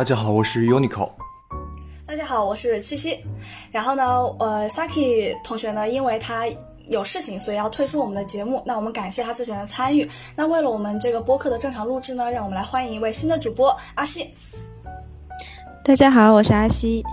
[0.00, 1.10] 大家好，我是 Unico。
[2.06, 3.22] 大家好，我是七七。
[3.70, 4.02] 然后呢，
[4.38, 6.46] 呃，Saki 同学呢，因为他
[6.86, 8.62] 有事情，所以要退出我们的节目。
[8.64, 10.08] 那我们感谢他之前的参与。
[10.34, 14.32] 那为了我们这个播客的正常录制呢，让我们来欢迎一位新的主播阿西。
[15.84, 17.04] 大家好，我是阿西。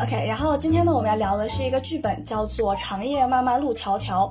[0.00, 4.30] OK，然后今天呢，我们要聊的是一个剧本，叫做《长夜漫漫路迢迢》。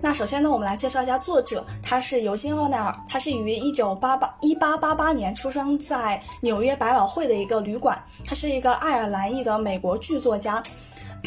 [0.00, 10.62] 那首先呢，我们来介绍一下作者，他是尤金·奥奈尔，他是于一九八八一八八八年出生在纽约百老汇的一个旅馆，他是一个爱尔兰裔的美国剧作家。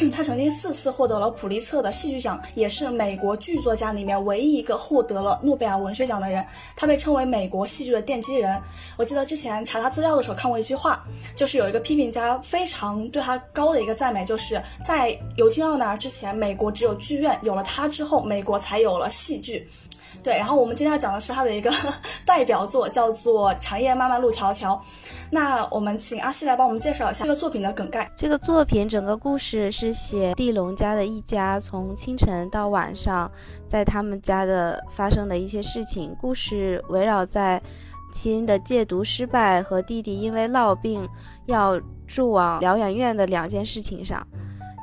[0.10, 6.44] 他曾经四次获得了普利策的戏剧奖，也是美国剧作家里面唯一一个获得了诺贝尔文学奖的人。
[6.74, 8.60] 他被称为美国戏剧的奠基人。
[8.96, 11.04] 我记得之前查他资料的时候看过一句话，
[11.36, 19.68] 就是有一个批评家非常对他高的一个赞美，就是在尤金·奥纳尔之前，美国只有剧院；有了他之后，美国才有了戏剧。
[20.22, 21.70] 对，然后我们今天要讲的是他的一个
[22.26, 24.66] 代表作，叫做《长夜漫漫路迢迢》。
[25.30, 28.10] 那我们请阿西来帮我们介绍一下这个作品的梗概。
[28.16, 33.30] 这个作品整个故事是写地龙家的一家从清晨到晚上，
[33.68, 36.14] 在他们家的发生的一些事情。
[36.20, 37.62] 故事围绕在
[38.12, 41.08] 亲的戒毒失败和弟弟因为落病
[41.46, 44.26] 要住往疗养院的两件事情上。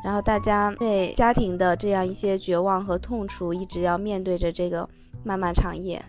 [0.04, 4.88] 然后大家对家庭的这样一些绝望和痛楚，一直要面对着这个。
[5.28, 6.02] 漫漫长夜，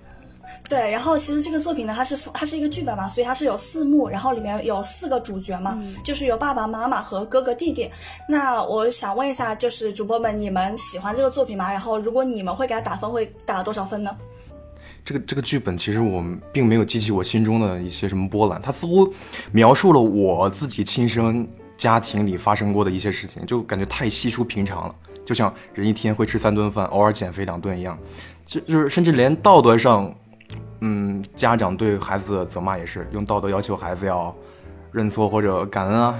[0.68, 7.90] 对，然后其实这个作品呢，它是它是一个剧本嘛，所以它是有四幕，然后里面有四个主角嘛，就是有爸爸妈妈和哥哥弟弟。
[8.28, 11.70] 那我想问一下，就是主播们，你们喜欢这个作品吗？
[11.72, 14.16] 然后如果你们会给他打分，会打多少分呢？
[15.04, 19.12] 这个这个剧本其实我并没有激起我心中的一些什么波澜，它似乎
[19.52, 27.98] 描述了我自己亲生家庭里发生过的一些事情，就感觉太稀疏平常了，就像人一天会吃三顿饭，偶尔减肥两顿一样。
[28.48, 30.10] 就就是甚至连道德上，
[30.80, 34.34] 嗯，家长对孩子的责骂也是用道德要求孩子要
[34.90, 36.18] 认错或者感恩啊。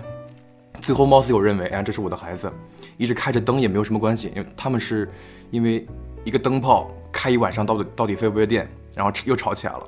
[0.83, 2.53] 最后貌似有认为，哎，这是我的孩子，
[2.99, 5.11] 一直开着灯也没有什么关系，因为他们是
[5.50, 5.87] 因为
[6.22, 9.87] 一个灯泡开一晚上到底到底费不费电，然后又吵起来了。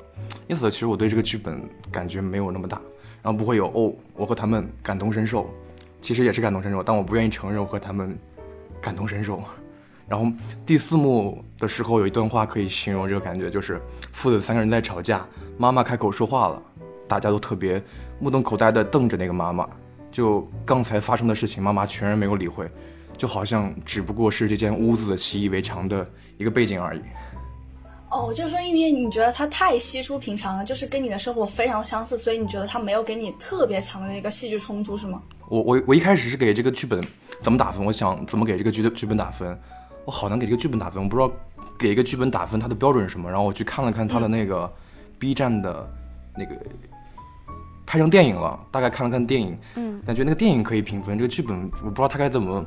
[0.49, 1.62] 因此，其实我对这个剧本
[1.93, 2.81] 感觉没有那么大，
[3.23, 5.50] 然后不会有哦，我和他们感同身受，
[6.00, 8.19] 其实也是感同身受，但我不愿意承认我和他们
[8.81, 9.43] 感同身受。
[10.10, 10.28] 然后
[10.66, 15.25] 第四幕的时候有一段话可以形容这个感觉，就是父子三个人在吵架，
[15.56, 16.60] 妈妈开口说话了，
[17.06, 17.81] 大家都特别
[18.19, 19.69] 目瞪口呆地瞪着那个妈妈，
[20.10, 22.69] 就刚才发生的事情，妈妈全然没有理会，
[23.16, 26.04] 就好像只不过是这间屋子习以为常的
[26.38, 27.00] 一个背景而已。
[28.10, 35.22] 哦，就是说因为你觉得它太稀疏平常了，就是跟你的生活非常相似，所以你觉得它没有给你特别强的一个戏剧冲突，是吗？
[35.49, 37.00] 我我我一开始是给这个剧本
[37.41, 39.56] 怎么打分，我想怎么给这个剧的剧本打分。
[40.05, 41.31] 我好难给这个剧本打分，我不知道
[41.78, 43.28] 给一个剧本打分它的标准是什么。
[43.28, 44.71] 然后我去看了看它的那个
[45.19, 45.88] B 站的
[46.37, 46.56] 那个
[47.87, 52.65] 拍成电影了，大概看了看电影，嗯，感觉那个电影可以评分，这个剧本我不知道它该怎么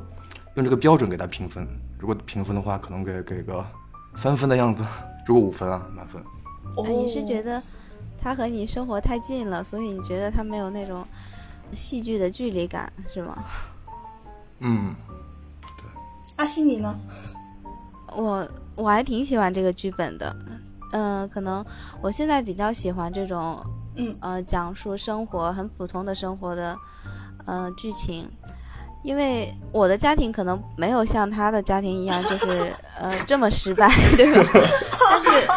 [0.56, 1.68] 用这个标准给它评分。
[1.98, 3.66] 如果评分的话，可能给给个
[4.16, 4.86] 三分的样子。
[5.26, 6.22] 如果五分啊，满分。
[6.88, 7.62] 你是觉得
[8.22, 11.06] 它和你生活太近了，所以你觉得它没有那种
[11.72, 13.38] 戏剧的距离感，是吗？
[14.60, 14.94] 嗯。
[16.36, 16.96] 阿西你呢？
[18.16, 20.36] 我我还挺喜欢这个剧本的，
[20.92, 21.66] 嗯，可能
[22.02, 23.64] 我现在比较喜欢这种，
[23.96, 26.78] 嗯呃，讲述生活很普通的生活的，
[27.46, 28.30] 呃，剧情，
[29.04, 34.50] 因为我的家庭可能没有像他的家庭一样，就是呃这么失败，对吧？
[35.10, 35.48] 但是，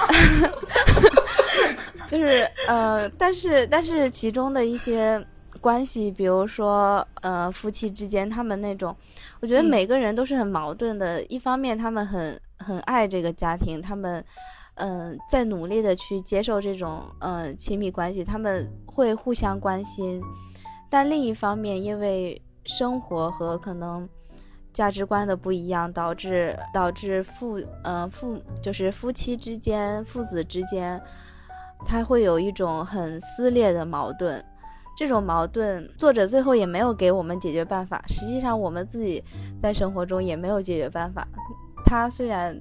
[2.08, 5.22] 就是呃，但是但是其中的一些
[5.60, 8.97] 关系，比如说呃夫妻之间他们那种。
[9.41, 11.22] 我觉得每个人都是很矛盾的。
[11.24, 14.24] 一方面，他们很很爱这个家庭，他们，
[14.76, 20.22] 嗯，在努力的去接受这种嗯亲密关系，他们会互相关心。
[20.88, 24.08] 但另一方面，因为生活和可能
[24.72, 31.00] 价值观的不一样，导致导致父呃父就是夫妻之间、父子之间，
[31.84, 34.43] 他会有一种很撕裂的矛盾。
[34.96, 38.02] 这种矛盾，作者最后也没有给我们解决办法。
[38.08, 39.22] 实际上，我们自己
[39.60, 41.26] 在生活中也没有解决办法。
[41.84, 42.58] 他虽然，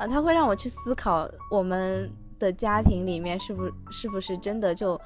[0.00, 4.98] 啊，他会让我去思考，我们的家庭里面是不是不是真的就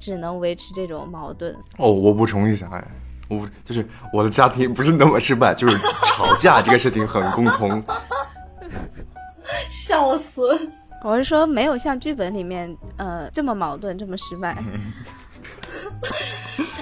[0.00, 1.54] 只能维持这种矛盾？
[1.78, 2.84] 哦，我补充一下，哎，
[3.28, 5.76] 我就是我的家庭不是那么失败，就是
[6.06, 7.82] 吵架这个事情很共通。
[9.70, 10.42] 笑死！
[11.04, 14.56] 我是说，没有像剧本里面呃这么矛盾，这么失败。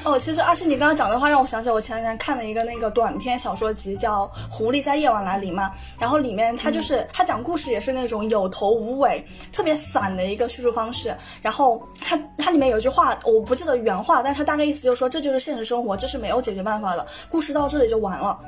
[0.03, 5.71] 哦，其实阿信，你刚刚讲的话让我想起我前两天看了一个那个短篇小说集，叫《狐狸在夜晚来临》嘛。
[5.99, 9.23] 然后里面它就是它讲故事也是那种有头无尾、
[9.53, 11.15] 特别散的一个叙述方式。
[11.43, 18.39] 然后它它里面有一句话，我不记得原话，但是它大概意思就是说，这就是现实生活，这是没有解决办法的，故事到这里就完了。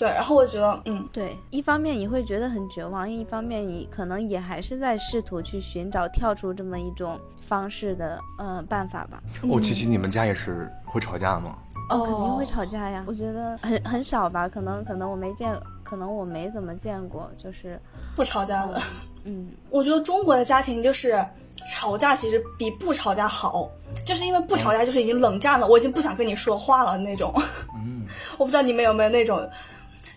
[0.00, 9.22] 对，然后我觉得，嗯，对，一方面你会觉得很绝望，另一方面你可能也还是在试图去寻找跳出这么一种方式的呃办法吧。
[9.42, 11.54] 哦，琪琪，你们家也是会吵架吗？
[11.90, 13.04] 哦，肯定会吵架呀。
[13.06, 17.78] 我觉得很很少吧，可能可能我没见，可能我没怎么见过，就是
[18.16, 18.80] 不吵架的。
[19.24, 21.22] 嗯，我觉得中国的家庭就是
[21.70, 23.68] 吵架其实比不吵架好，
[24.02, 27.30] 就是因为不吵架就是已经冷战了，我已经不想跟你说话了那种。
[27.74, 28.06] 嗯，
[28.38, 29.46] 我不知道你们有没有那种。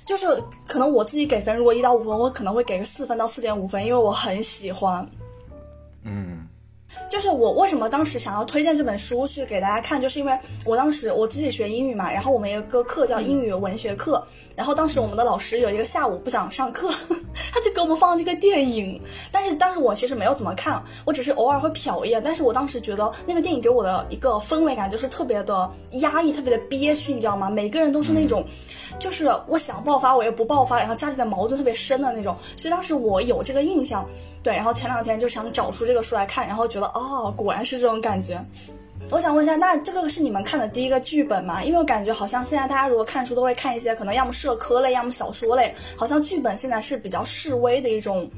[0.06, 0.28] 就是
[0.68, 5.08] 可能我自己给分，如果一到五分，我可能会给个四分到四点五分，因为我很喜欢。
[6.04, 6.33] 嗯。
[7.10, 14.26] 就是我为什么当时想要推荐这本书去给大家看，就是因为我当时我自己学英语嘛，然后我们有一个课叫英语文学课，
[14.56, 16.90] 然后当时我们的老师有一个下午不想上课，
[17.54, 19.00] 他就给我们放这个电影，
[19.32, 27.50] 但是当时我其实没有怎么看，我只是偶尔会瞟一眼，但是我当时觉得那个电影给我的一个氛围感就是特别的压抑，特别的憋屈，你知道吗？
[27.50, 28.44] 每个人都是那种，
[28.98, 34.04] 就是我想爆发我也不爆发，然后家里的矛盾特别深的那种，所以当时我有这个印象，
[34.42, 36.83] 对，然后前两天就想找出这个书来看，然后觉得。
[36.88, 38.44] 哦，果然是这种感觉。
[39.12, 41.62] 我想问一下，那这个是你们看的第一个剧本吗？
[41.62, 48.30] 因为我感觉好像现在大家如果看书都会看一些可能要么社科类，要么小说类，好像剧本现在是比较示威的一种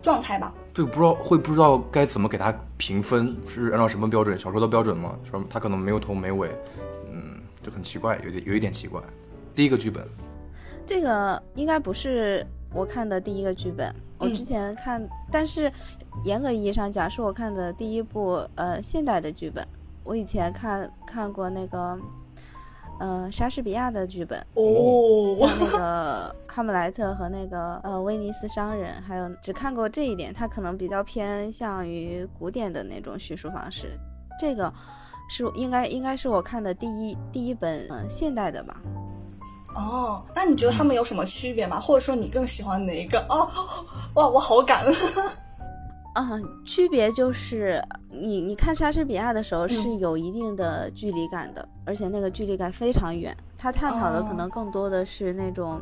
[0.00, 0.54] 状态吧？
[0.72, 4.38] 对，不知道会不知道该怎么给它评分，是按照什么标准？
[4.38, 5.18] 小说的标准吗？
[5.28, 6.48] 说它可能没有头没尾，
[7.10, 9.00] 嗯，就很奇怪，有点有一点奇怪。
[9.56, 10.06] 第一个剧本，
[10.86, 15.70] 这个应该不是我看的第一个剧本，我之前看，但是。
[16.24, 19.66] 严格意义上讲，是我看的第一部呃现代的剧本。
[20.02, 21.96] 我以前看看过那个，
[22.98, 33.92] 呃莎士比亚的剧本哦，像那个《哈姆莱特》和那个呃《威尼斯商人》，还有只看过这一点，它可能比较偏向于古典的那种叙述方式。
[34.38, 34.70] 这个
[35.30, 38.82] 是应该应该是我看的第一第一本呃现代的吧？
[39.74, 41.80] 哦，那你觉得他们有什么区别吗？
[41.80, 43.24] 或者说你更喜欢哪一个？
[43.28, 43.48] 哦，
[44.14, 44.84] 哇，我好感。
[46.12, 46.28] 啊，
[46.66, 47.80] 区别就是
[48.10, 53.34] 你你看莎士比亚的时候是有一定的距离感的，而且那个距离感非常远。
[53.56, 55.80] 他探讨的可能更多的是那种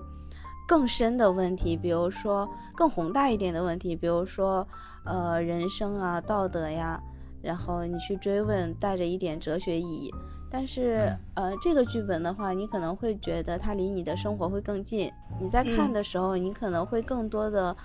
[0.68, 2.46] 更深的问题，比如说
[2.76, 4.66] 更宏大一点的问题，比如说
[5.06, 7.00] 呃人生啊、道德呀，
[7.40, 10.14] 然后你去追问，带着一点哲学意义。
[10.50, 15.12] 但是呃这个剧本的话，你可能会觉得它离你的生活会更近。
[15.40, 17.76] 你在看的时候，你可能会更多的。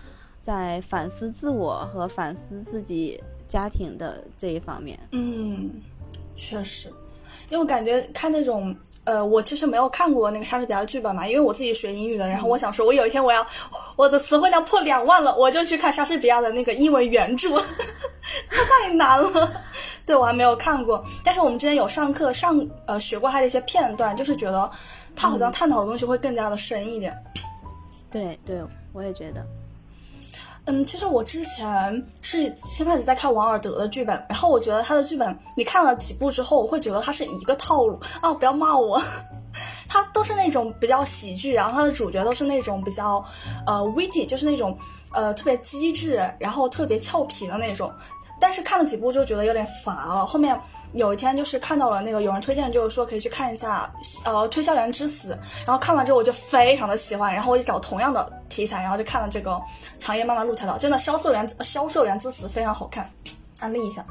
[0.41, 3.17] 在反思自我和反思自己
[3.47, 5.71] 家庭的这一方面，嗯，
[6.35, 6.89] 确实，
[7.47, 8.75] 因为我感觉看那种，
[9.05, 13.47] 呃，我其实没有看过那个莎士比亚的剧本嘛，因为我自己学英语的，然后我想说，我有一天我要
[13.95, 17.55] 我的词汇量破两万了，我就去看莎士比亚的那个英文原著，
[18.51, 19.63] 太难了，
[20.05, 24.69] 对我还没有看过，但是我们之前有上课上呃学过他的一些片段，就是觉得
[25.15, 27.15] 他好像探讨的东西会更加的深一点，
[28.11, 28.61] 对对，
[28.91, 29.45] 我也觉得。
[30.65, 38.33] 嗯，其实我之前是先开始在看王尔德的剧本，然后我觉得他的剧本，你看了几部之后，我会觉得他是一个套路啊！
[38.33, 39.01] 不要骂我，
[39.89, 43.23] 他都是那种比较喜剧，然后他的主角都是那种比较
[43.67, 44.77] 呃 witty，就是那种
[45.11, 47.91] 呃特别机智，然后特别俏皮的那种。
[48.43, 50.59] 但是看了几部就觉得有点乏了，后面。
[50.93, 53.91] 有一天就是看到了那个有人推荐，就是说可以去看一下，
[54.25, 55.35] 呃，推销员之死。
[55.65, 59.59] 然后看完之后我就非常的喜欢，然后我就找同样的题材，然后就看了这个
[59.97, 60.77] 长夜漫漫路迢迢。
[60.77, 63.09] 真的销售员销售员之死非常好看，
[63.59, 64.05] 安利一下。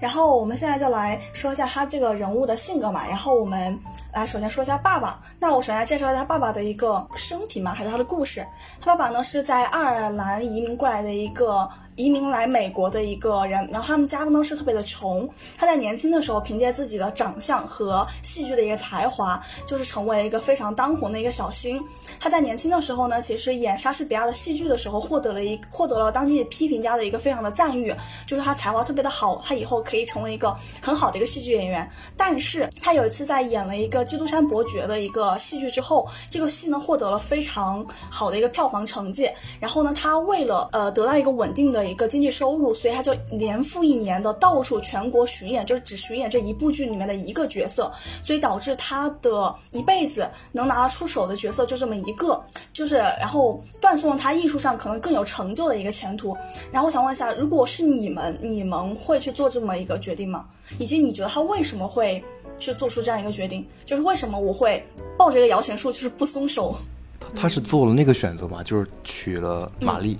[0.00, 3.04] 然后我们现在就来说一下他这个人物的性格嘛。
[3.08, 3.76] 然后我们
[4.16, 5.20] 来首先说一下爸爸。
[5.38, 8.42] 那我首先来介绍一下他爸爸的一个生平嘛，还是他的故事。
[8.80, 11.68] 他爸爸呢是在爱尔兰移民过来的一个。
[11.96, 15.26] 移民来美国的一个人，然后他们家呢是特别的穷。
[15.56, 21.82] 他在年轻的时候，凭借自己的长相和戏剧的一个才华，就是成为了一个非常当红的一个小星。
[22.20, 27.90] 他在年轻的时候呢，其实演莎士比亚的戏剧的时候，获得了一获得了当地批评家的一个非常的赞誉，
[28.26, 31.90] 就是他才华特别的好，他以后可以成为一个很好的一个戏剧演员。
[32.14, 39.28] 但是他有一次在演了一个《基督山伯爵》的一个戏剧之后，这个戏呢获得了非常好的一个票房成绩。
[39.60, 56.36] 然后呢，他为了呃得到一个稳定的一个经济收入，所以他就年复一年的到处全国巡演，就是只巡演这一部剧里面的一个角色，所以导致他的一辈子能拿得出手的角色就这么一个，就是然后断送了他艺术上可能更有成就的一个前途。
[56.72, 60.46] 然后我想问一下，如果是你们，你们会去做这么一个决定吗？
[60.78, 62.22] 以及你觉得他为什么会
[62.58, 63.66] 去做出这样一个决定？
[63.84, 64.84] 就是为什么我会
[65.16, 66.74] 抱着一个摇钱树，就是不松手？
[67.20, 70.18] 他他是做了那个选择嘛，就是娶了玛丽。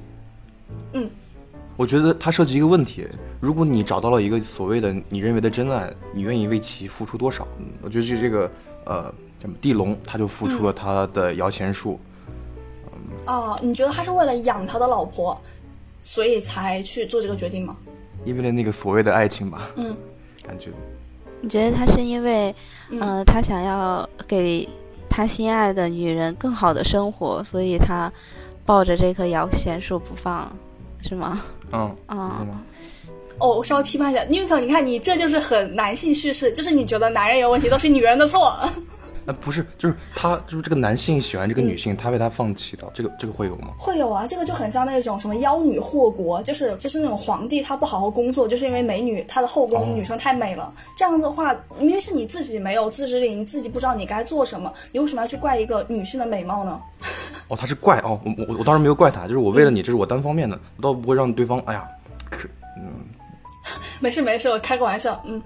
[0.93, 1.09] 嗯，
[1.77, 3.07] 我觉得他涉及一个问题：
[3.41, 7.47] 如果你找到了一个所谓的你认为的真爱，你愿意为其付出多少？
[7.59, 8.51] 嗯，我觉得这这个
[8.85, 11.99] 呃，什么地龙他就付出了他的摇钱树。
[13.27, 15.41] 哦，你觉得他是为了养他的老婆，
[16.03, 17.77] 所以才去做这个决定吗？
[18.25, 19.97] 因为了那个所谓的爱情吧，嗯，
[20.47, 20.71] 感觉
[21.41, 22.55] 你觉得他是因为，
[22.91, 24.69] 嗯呃，他想要给
[25.09, 28.11] 他心爱的女人更好的生活，所以他
[28.65, 30.51] 抱着这棵摇钱树不放，
[31.03, 31.43] 是吗？
[31.73, 32.47] 嗯，啊、
[33.39, 38.57] 哦，我稍微批判一下 n i c o 你看你这就是很男性叙事，就是你觉得男人有问题都是女人的错。
[39.27, 43.69] 呃，不是，就是他，就是这个男性喜欢这个女性，他为她放弃的，这个这个会有吗？
[43.79, 50.73] 会有啊，这个就很像那种什么妖女祸国，就是就是那种皇帝他不好好工作，就是因为美女他的后宫、哦女生太美了。
[50.97, 56.81] 这样的话，明明是你自己没有自制力，你自己不知道你该做什么，你为什么要去怪一个女性的美貌呢？
[57.49, 61.89] 哦，他是怪哦，我我我当然没有怪他，就是我为了你，这是我单方面的，我倒不会让对方，哎呀，
[62.31, 62.85] 可，嗯，
[64.01, 65.21] 没事没事，我开个玩笑。
[65.27, 65.43] 嗯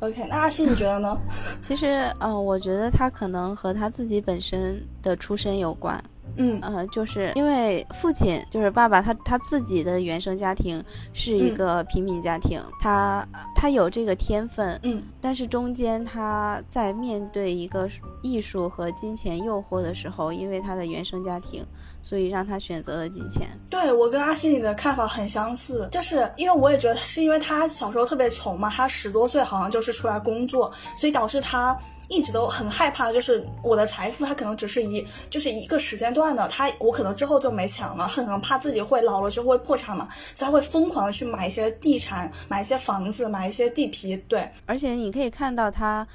[0.00, 1.16] ，OK，那阿信你觉得呢？
[1.60, 6.02] 其实，呃，我觉得他可能和他自己本身的出身有关。
[6.38, 10.84] 嗯呃，就是因为父亲就是爸爸他，他自己的原生家庭
[11.14, 17.88] 是一嗯个平民家庭，他他有这个天分，嗯但是中间他在面对一个
[18.22, 21.64] 艺术和金钱诱惑的时候，因为他的原生家庭，
[22.06, 23.48] 所以让他选择了金钱。
[23.68, 31.76] 对我跟阿西你的看法很相似，就是因为我也觉得是因为他小时候特别穷嘛，他十多岁好像就是出来工作，所以导致他
[32.08, 46.06] 一直都很害怕，就是我的财富他可能只是一就是一个时间段的，他我可能之后就没钱了，很很怕自己会老了之后会破产嘛，所以他会疯狂的去买一些地产，买一些房子，买一些地皮，对，而且你可以看到他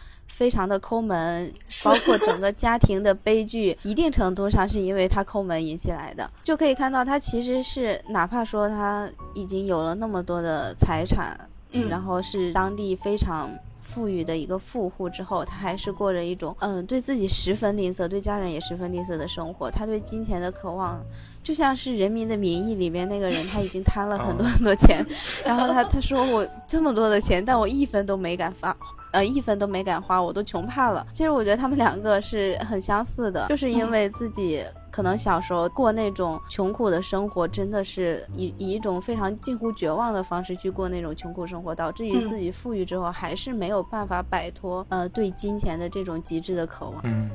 [0.41, 1.53] 非常的抠门，
[1.85, 6.27] 包括整个家庭的悲剧，一定程度上是因为他抠门引起来的。
[6.43, 11.39] 就可以看到他其实是哪怕说他已经有了那么多的财产，
[11.73, 13.51] 嗯，然后是当地非常。
[13.83, 19.69] 富裕的一个富户之后，他还是过着一种嗯对自己十分吝啬，对家人也十分吝啬的生活。
[19.69, 21.03] 他对金钱的渴望，
[21.43, 25.05] 就像是《人民的名义》里面那个人，他已经贪了很多很多钱，
[25.43, 28.77] 然后他他说我这么多的钱，但我一分都没敢花，
[29.11, 31.05] 呃，一分都没敢花，我都穷怕了。
[31.09, 47.01] 其实我觉得他们两个是很相似的，就是因为自己可能小时候过那种穷苦的生活，真的是以以一种非常近乎绝望的方式去过那种穷苦生活，导致于嗯自己富裕之后，还是没有办法摆脱呃对金钱的这种极致的渴望。
[47.03, 47.29] 嗯，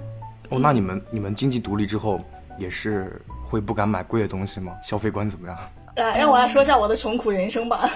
[0.49, 2.21] 哦，那你们你们经济独立之后，
[2.59, 4.73] 也是会不敢买贵的东西吗？
[4.83, 5.59] 消费观怎么样？
[5.97, 7.89] 来让我来说一下我的穷苦人生吧。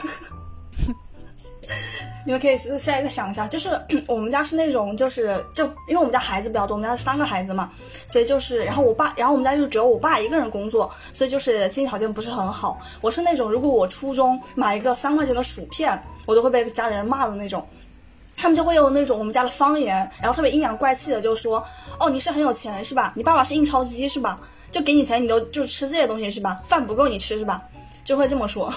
[2.27, 7.71] 你们可以现在再想一下，就是 我们家是那种，就是就因为我们家孩子比较多，我们家是三个孩子嘛，
[8.07, 12.79] 所以就是，然后我爸，然后我们家就只有我爸一个人工作，所以就是经济条件不是很好。
[13.01, 17.67] 我是那种，如果我初中买一个三块钱的薯片，我都会被家里人骂的那种。
[18.37, 21.63] 他们就会用那种我们家的方言，然后特别阴阳怪气的就说
[22.01, 23.13] ：“哦，你是很有钱是吧？
[23.15, 24.41] 你爸爸是印钞机是吧？
[24.71, 26.59] 就给你钱你都就吃这些东西是吧？
[26.65, 27.63] 饭不够你吃是吧？”
[28.03, 28.73] 就会这么说。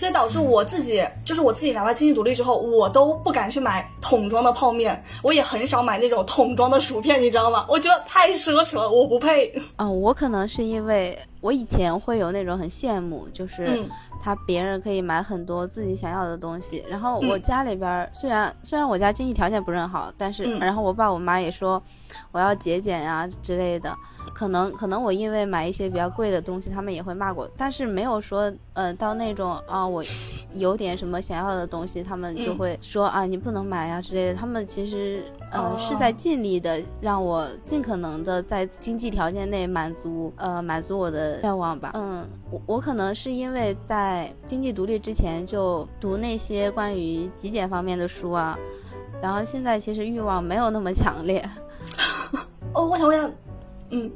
[0.00, 7.66] 所以导致我自己，就是我自己，哪怕经济独立之后，我都不敢去买桶装的泡面，我也很少买那种桶装的薯片，你知道吗？
[7.68, 9.52] 我觉得太奢侈了，我不配。
[9.76, 13.90] 嗯、我可能是因为我以前会有那种很羡慕，就是嗯。
[14.22, 17.42] 他别人可以买很多自己想要的东西，然后我嗯。
[17.42, 20.58] 家里边儿虽然虽然我家经济条件不是很好，但是、嗯。
[20.60, 21.82] 然后我爸我妈也说
[22.32, 23.96] 我要节俭呀、之类的，
[24.34, 30.04] 可能可能我因为买一些比较贵的东西，他们也会骂我，但是没有说呃到那种啊我
[30.54, 32.58] 有点什么想要的东西，他们就嗯。
[32.58, 35.76] 会说、啊你不能买呀、之类的，他们其实呃、哦。
[35.78, 41.90] 是在尽力的让我尽可能的在经济条件内满足呃满足我的愿望吧。
[41.94, 48.58] 嗯，我我可能是因为在经济独立之前就读那些关于极简方面的书啊，
[49.22, 51.44] 然后现在其实欲望没有那么强烈。
[52.74, 53.30] 哦，我想问一下，
[53.90, 54.10] 嗯，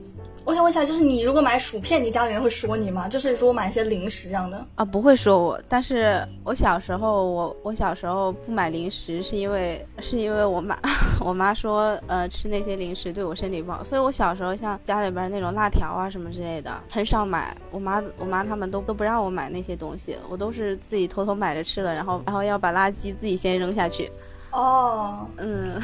[0.44, 3.08] 我想问一下，就是你如果买薯片，你家里人会说你吗？
[3.08, 5.58] 就是如果买一些零食这样的啊，不会说我。
[5.68, 10.78] 但是我小时候，我我小时候不买零食，是因为是因为我妈
[11.24, 17.56] 我妈说，呃，吃那些零食对我身体不好，所以我小时候像家里边那种辣条啊什么之类的，很少买。
[17.70, 24.10] 我妈我妈他们都都不让我买那些东西，我都是自己偷偷买着吃了，然后然后要把垃圾自己先扔下去。
[24.50, 25.80] 哦，嗯。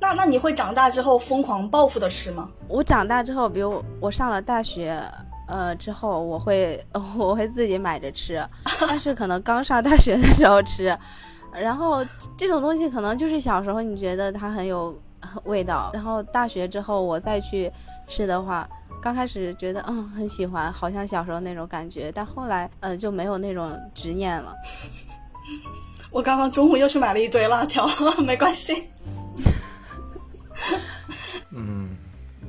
[0.00, 2.50] 那那你会长大之后疯狂报复的吃吗？
[2.68, 4.98] 我长大之后，比如我上了大学，
[5.46, 6.82] 呃，之后我会
[7.18, 8.42] 我会自己买着吃，
[8.88, 10.96] 但是可能刚上大学的时候吃，
[11.52, 12.04] 然后
[12.36, 14.98] 这种东西可能就是小时候你觉得它很有
[15.44, 17.70] 味道，然后大学之后我再去
[18.08, 18.66] 吃的话，
[19.02, 24.54] 刚开始觉得嗯很喜欢，好像小时候那种感觉，但后来呃就没有那种执念了。
[26.10, 27.86] 我刚刚中午又去买了一堆辣条，
[28.18, 28.90] 没关系。
[31.50, 31.96] 嗯，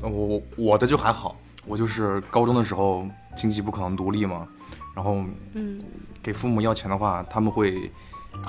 [0.02, 4.48] 我我的就还好，我就是高中的时候经济不可能独立嘛，
[4.96, 5.82] 然后嗯，
[6.22, 7.92] 给父母要钱的话，他们会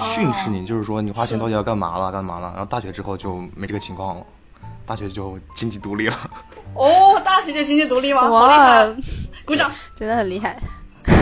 [0.00, 2.48] 训斥你，就是说你花钱到底要干嘛了，干嘛了。
[2.50, 4.26] 然后大学之后就没这个情况了，
[4.84, 6.30] 大学就经济独立了。
[6.74, 8.22] 哦，大学就经济独立吗？
[8.22, 8.96] 好厉害！
[9.44, 10.58] 鼓掌，真的很厉害。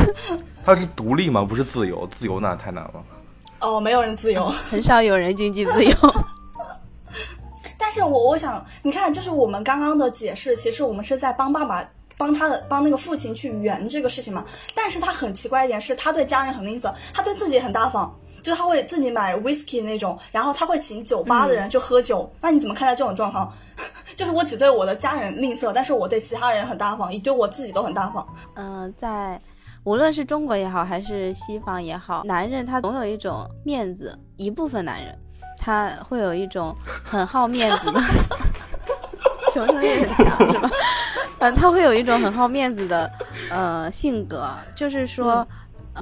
[0.65, 1.45] 他是独立吗？
[1.45, 3.03] 不是自由，自由那太难了。
[3.61, 5.93] 哦，没有人自由，很少有人经济自由。
[8.03, 14.45] 我我想，你看，就是我们刚刚的解释，其实我们是在帮爸爸帮他的帮那个父亲去圆这个事情嘛。
[14.75, 22.31] 但是他很奇怪一点是，他对家人很吝啬，他对自己很大方，就他会自己买 whisky 那种，然后他会请酒吧的人去喝酒。
[22.41, 23.53] 那你怎么看待这种状况？
[24.17, 28.27] 就是我只对我的家人吝啬，但是我对其他人很大方，也对我自己都很大方。
[28.55, 29.41] 嗯，在
[29.85, 35.19] 无论是中国也好，还是西方也好，男人他总有一种面子，一部分男人。
[35.61, 36.75] 他会有一种
[37.05, 38.01] 很好面子的，
[39.53, 40.71] 求生欲很强，是吧？
[41.39, 43.11] 嗯，他会有一种很好面子的，
[43.51, 45.47] 呃，性格，就是说。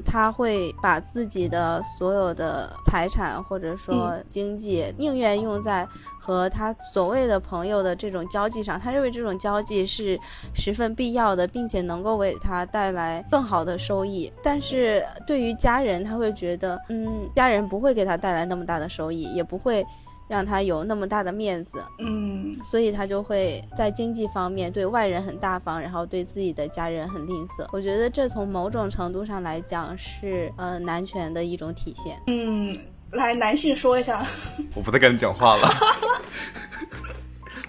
[0.04, 5.86] 他会把自己的所有的财产或者说经济，宁愿用在
[6.20, 8.78] 和他所谓的朋友的这种交际上。
[8.78, 10.18] 他认为这种交际是
[10.54, 14.32] 十分必要的，并且能够为他带来更好的收益。
[14.42, 19.84] 但是对于家人，他会觉得，嗯，家人不会给他带来那么大的收益，也不会。
[20.28, 27.66] 让他有那么大的面子，嗯，所以他就会在经济方面对外人很大方，然后对自己的家人很吝啬。
[27.72, 32.20] 我觉得这从某种程度上来讲是呃男权的一种体现。
[32.26, 32.76] 嗯，
[33.12, 34.22] 来男性说一下，
[34.76, 35.70] 我不再跟你讲话了。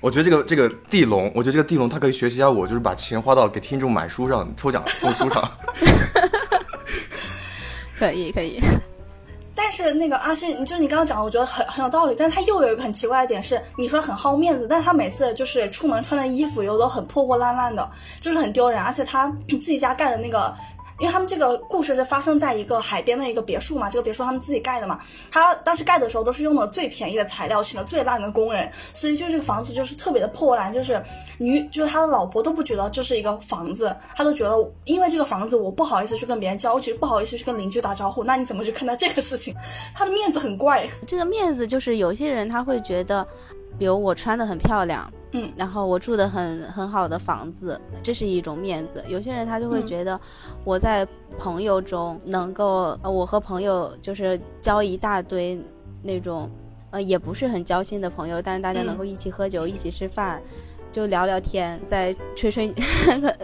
[0.02, 5.52] 我觉得这个这个地龙，我觉得这个地龙他可以学习一下我，就是把钱花到给听众买书上、抽奖送书上。
[7.98, 8.62] 可 以可以。
[9.62, 12.16] 但是那个阿信，就你刚刚讲的，我觉得很很有道理。
[12.18, 17.90] 但他又有一个很奇怪的点是，你说很好面子，但他每次就是出门穿的衣服又都很破破烂烂的，
[18.22, 18.82] 就是很丢人。
[18.82, 20.56] 而且他自己家盖的那个。
[21.00, 25.00] 因为他们这个故事是发生在一个海边的一个别墅嘛，这个别墅他们自己盖的嘛，
[25.32, 31.02] 他当时盖的时候都是用的最便宜的材料，请的最烂的工人，所以就这个房子就是特别的破烂，就是
[31.38, 39.56] 女就是他的老婆都不觉得这是一个房子，他都觉得因为这个房子我不好意思去跟别人交集，不好意思去跟邻居打招呼，那你怎么去看待这个事情？
[39.96, 43.26] 他的面子很怪，这个面子就是有些人他会觉得，
[43.80, 45.12] 比如我穿的很漂亮。
[45.32, 49.04] 嗯，然后我住的很很好的房子，这是一种面子。
[49.08, 50.20] 有些人他就会觉得，
[50.66, 55.56] 我在朋友中能够，我和朋友就是交一大堆
[56.02, 56.50] 那种，
[56.90, 60.42] 呃，也不是很交心的朋友，但是大家能够一起喝酒，一起吃饭，
[60.92, 62.74] 就聊聊天，再吹吹，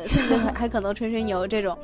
[0.08, 1.78] 甚至还还可能吹吹牛这种，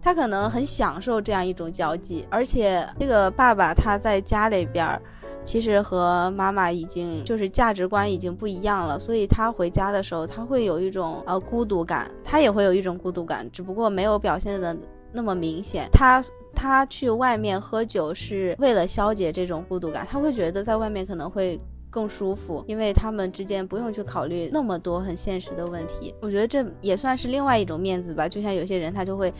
[0.00, 2.26] 他可能很享受这样一种交际。
[2.30, 5.02] 而且这个爸爸他在家里边儿。
[5.44, 14.74] 其实和妈妈已经就是价值观已经不一样了，所以他回家的时候，他会有一种呃孤独感，他也会有一种孤独感，只不过没有表现的
[15.12, 15.86] 那么明显。
[15.92, 26.14] 他他去外面喝酒是为了消解这种孤独感，他会觉得在外面可能会更舒服，因为他们之间不用去考虑那么多很现实的问题。
[26.22, 29.32] 我觉得这也算是另外一种面子吧，就像有些人他就会，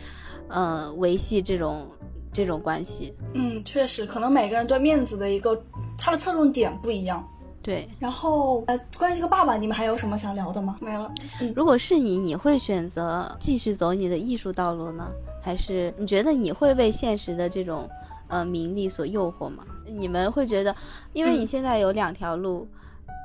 [0.49, 1.87] 呃，维系这种。
[2.35, 5.57] 这种关系，嗯，确实，可能每个人对面子的一个
[5.97, 7.25] 他的侧重点不一样。
[7.63, 10.77] 对，然后呃，关于这个爸爸，你们还有什么想聊的吗？
[10.81, 11.09] 没了。
[11.55, 15.09] 如果是你，你会选择继续走你的艺术道路呢，
[15.41, 17.89] 还是你觉得你会被现实的这种
[18.27, 19.63] 呃名利所诱惑吗？
[19.87, 20.75] 你们会觉得，
[21.13, 22.67] 因为你现在有两条路，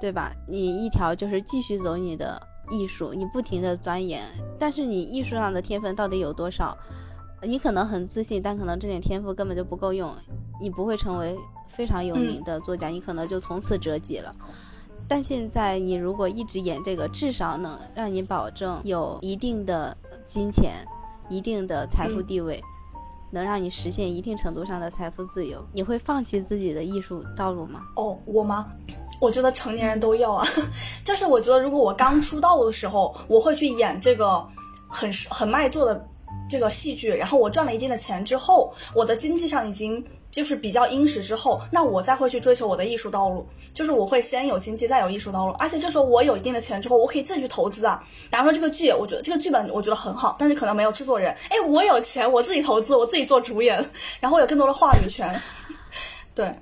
[0.01, 0.33] 对吧？
[0.47, 4.23] 你一条就是继续走你的艺术，你不停的钻研，
[4.57, 6.79] 但是你艺术上的天分到底有多少？
[7.43, 10.15] 你可能很自信，但可能这点天赋根本就不够用，
[10.61, 14.35] 你不会成为非常有名的作家，你可能就从此折戟了。
[15.09, 20.87] 但现在你如果一直演这个，至少能让你保证有一定的金钱、
[21.29, 22.63] 一定的财富地位，
[23.33, 25.65] 能让你实现一定程度上的财富自由。
[25.73, 27.81] 你会放弃自己的艺术道路吗？
[27.97, 28.69] 哦，我吗？
[29.21, 30.47] 我觉得成年人都要啊。
[31.05, 34.47] 就是我觉得，如果我刚出道的时候，我会去演这个
[34.89, 36.09] 很很卖座的
[36.51, 40.05] 这个戏剧，然后我赚了一定的钱之后，我的经济上已经。
[40.31, 43.45] 就是比较殷实之后，那我再会去追求我的艺术道路。
[43.75, 45.53] 就是我会先有经济，再有艺术道路。
[45.55, 48.01] 而且这时候我有一定的钱之后，我可以自己去投资啊。
[48.31, 51.37] 比方说这个剧，我觉得这个剧本我觉得很好，但是可能没有制作人。
[51.49, 53.85] 哎，我有钱，我自己投资，我自己做主演，
[54.21, 55.37] 然后有更多的话语权。
[56.33, 56.55] 对，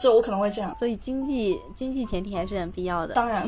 [0.00, 0.72] 就我可能会这样。
[0.76, 3.14] 所以经济经济前提还是很必要的。
[3.14, 3.44] 当然。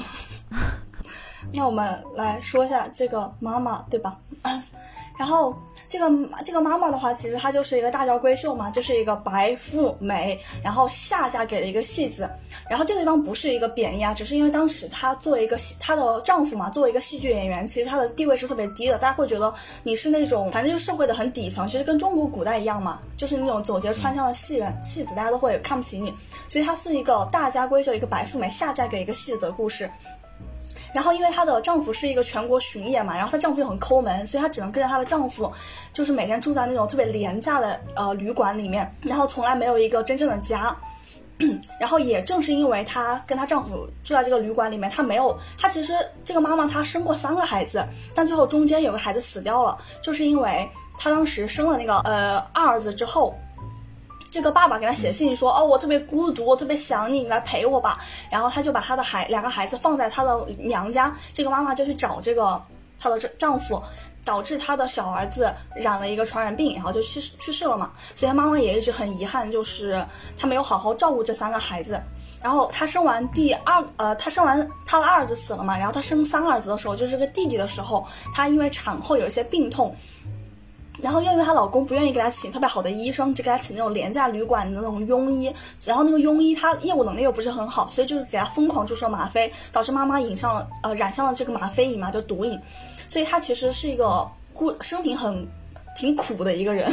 [1.54, 4.18] 那我们来说一下这个妈妈，对吧？
[5.16, 5.56] 然后。
[5.88, 6.10] 这个
[6.44, 12.28] 这个妈妈的话，其实她就是一个大家闺秀嘛，就是一个白富美，然后下嫁给了一个戏子。
[12.68, 18.98] 然后这个地方不是一个贬义啊，只是因为当时她作为一个戏，她的丈夫嘛，作为一个戏剧演员，其实她的地位是特别低的。
[18.98, 26.12] 大家会觉得你是那种，反正就是社会的很底层，其实跟中国古代一样嘛，就是那种走街串巷的戏人戏子，大家都会看不起你。
[26.48, 29.90] 所以她是一个大家闺秀，一个白富美下嫁给一个戏子的故事。
[30.94, 35.52] 然后，因为她的丈夫是一个全国巡演嘛，然后她丈夫又很抠门，所以她只能跟着她的丈夫，
[35.92, 40.74] 就是每天住在那种特别廉价的呃旅馆里面，然后从来没有一个真正的家。
[41.78, 45.92] 然后也正是因为她跟她丈夫住在这个旅馆里面，她没有，她其实
[46.24, 53.38] 这个妈妈她生过三个孩子，但最后中间有个孩子死掉了，就是因为她当时生了那个呃二儿子之后。
[54.30, 57.98] 这个爸爸给他写信说：“哦，我特别孤独，我特别想你，你来陪我吧。”
[58.30, 62.60] 然后他就把他的孩两个孩子放在他的娘家，这个妈妈就去找这个
[62.98, 63.80] 她的丈夫，
[64.24, 67.90] 导致她的小儿子染了一个传染病，然后就去世去世了嘛。
[68.14, 70.04] 所以妈妈也一直很遗憾，就是
[70.36, 72.00] 她没有好好照顾这三个孩子。
[72.42, 79.94] 然后她生完第二，呃，她生完她的二儿子死了嘛，然后她生三儿子的时候，就是个弟弟的时候，她因为产后有一些病痛。
[81.00, 92.58] 然后又因为她老公不愿意给她请特别好的医生，只给她请那种廉价旅馆的那种庸医，然后那个庸医他业务能力又不是很好，所以就是给她疯狂注射吗啡，导致妈妈引上了呃染上了这个吗啡瘾嘛，就毒瘾，
[93.06, 95.46] 所以她其实是一个故生平很
[95.94, 96.92] 挺苦的一个人。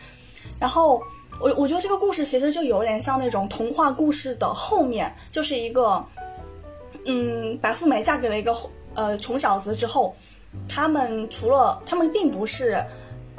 [0.58, 1.02] 然后
[1.38, 6.02] 我我觉得这个故事其实就有点像那种童话故事的后面，就是一个
[7.04, 8.56] 嗯白富美嫁给了一个
[8.94, 10.14] 呃穷小子之后，
[10.68, 12.82] 他们除了他们并不是。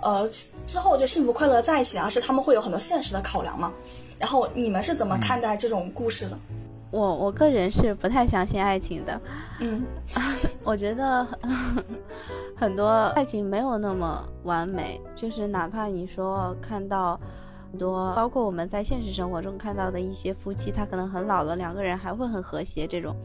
[0.03, 0.29] 呃，
[0.65, 3.71] 之后就幸福快乐在一起啊，是他们会有很多现实的考量嘛。
[4.19, 6.37] 然后你们是怎么看待这种故事的？
[6.91, 9.21] 我我个人是不太相信爱情的。
[9.59, 9.83] 嗯，
[10.63, 11.27] 我觉得
[12.55, 17.19] 很多爱情没有那么完美，就是哪怕你说看到
[17.71, 23.15] 很多，包括我们在现实生活中看到的一些夫妻，他可能很老了，两个人还会很和谐这种。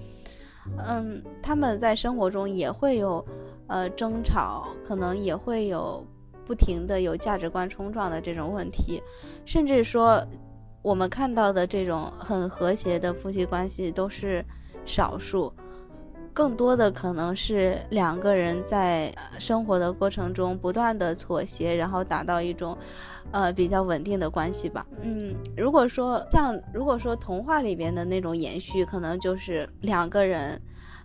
[0.86, 3.24] 嗯，他们在生活中也会有
[3.66, 6.02] 呃争吵，可能也会有。
[6.48, 9.02] 不停的有价值观冲撞的这种问题，
[9.44, 10.26] 甚至说，
[10.80, 14.42] 我们看到的这种很和谐的夫妻关系都是
[14.86, 15.52] 少数，
[16.32, 22.74] 更多的可能是两个人在生活的过程中不断的妥协，然后达到一种，
[23.30, 24.86] 呃比较稳定的关系吧。
[25.02, 30.58] 嗯，如果说像如果说童话里边的那种延续，可能就是两个人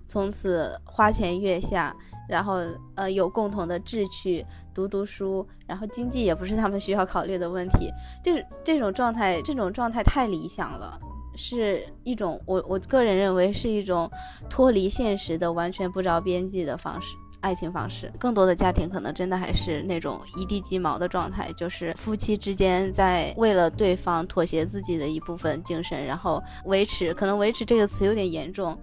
[0.07, 1.93] 从此花前月下。
[2.27, 2.59] 然后，
[2.95, 7.89] 呃，有共同的志趣，读读书，然后经济也不是他们需要考虑的问题。
[8.23, 10.99] 就是这种状态，这种状态太理想了，
[11.35, 14.09] 是一种我我个人认为是一种
[14.49, 18.11] 脱离现实的、完全不着边际的方式，爱情方式。
[18.17, 28.77] 更多的家庭可能真的还是那种一地鸡毛的状态，就是夫妻之间在为了对方妥协自己的一部分精神，然后维持，可能维持这个词有点严重。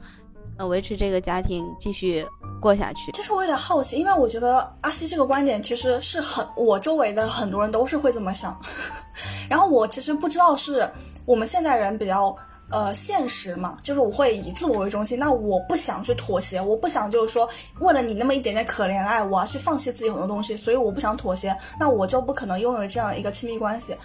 [0.66, 2.26] 维持这个家庭继续
[2.60, 3.12] 过下去。
[3.12, 8.58] 就是我有点好奇，因为我觉得阿西这个观点其实是很，我周围的很多人都是会这么想。
[9.48, 10.90] 然后我其实不知道是
[11.26, 12.34] 我们现代人比较
[12.70, 17.48] 呃现实嘛，就是我会以自我为中心，那我不想去妥协，我不想就是说
[17.80, 23.96] 为了你那么一点点可怜爱，我要去放弃自己很多东西，所以我不想妥协，那我就不可能拥有这样一个亲密关系。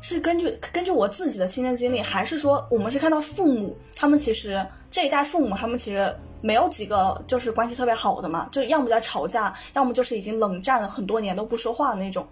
[0.00, 4.64] 是根据根据我自己的亲身经历，还是说我们是看到父母他们其实？
[4.88, 12.26] 这一代父母，他们其实没有几个就是关系特别好的嘛，就要么在吵架，要么就是已经冷战了很多年都不说话的那种。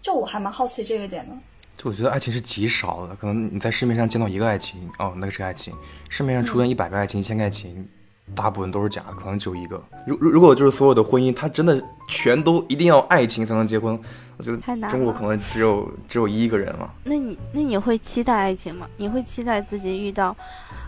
[0.00, 1.34] 就我还蛮好奇这个点的。
[1.76, 5.74] 就我觉得爱情是极少的，可能你在市面上见到一个爱情，哦，那个是爱情；
[6.08, 7.86] 市面上出现一百个爱情、一千个爱情，
[8.34, 9.82] 大部分都是假的，可能只有一个。
[10.06, 13.98] 如如如果就是所有的婚姻，它真的全都一定要爱情才能结婚，
[14.36, 16.90] 我觉得太难了中国可能只有只有一个人了。
[17.04, 18.86] 那你那你会期待爱情吗？
[18.96, 20.36] 你会期待自己遇到，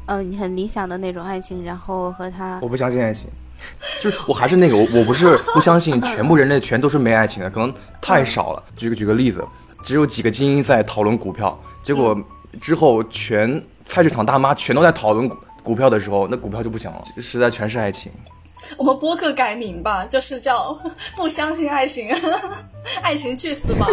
[0.07, 3.29] 呃，你很理想的那种爱情，然后和他我不相信爱情，
[4.03, 8.63] 就是我还是那个我我不是不相信全部人类全都是没爱情的，可能太少了。
[8.77, 9.45] 举个举个例子，
[9.83, 12.17] 只有几个精英在讨论股票，结果
[12.61, 15.37] 之后全菜市场大妈全都在讨论股
[15.71, 18.11] 股票的时候，那股票就不行了，实在全是爱情。
[18.77, 20.77] 我们播客改名吧，就是叫
[21.15, 22.11] 不相信爱情，
[23.05, 23.87] 爱情去死吧。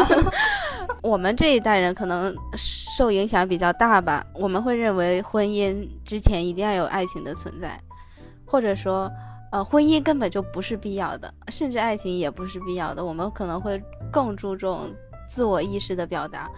[1.03, 7.79] 我们这一代人可能受影响比较大吧，我们会认为婚姻之前一定要有爱情的存在，
[8.43, 9.07] 或者说，
[9.51, 13.05] 呃，婚姻根本就不是必要的，甚至爱情也不是必要的。
[13.05, 13.79] 我们可能会
[14.11, 14.91] 更注重
[15.31, 16.49] 自我意识的表达，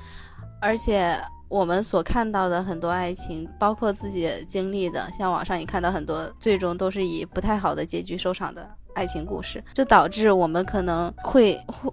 [0.61, 11.91] 而且我们所看到的很多爱情，包括自己经历的，像网上也看到很多，最终都是以不太好的结局收场的爱情故事，就导致我们可能会会。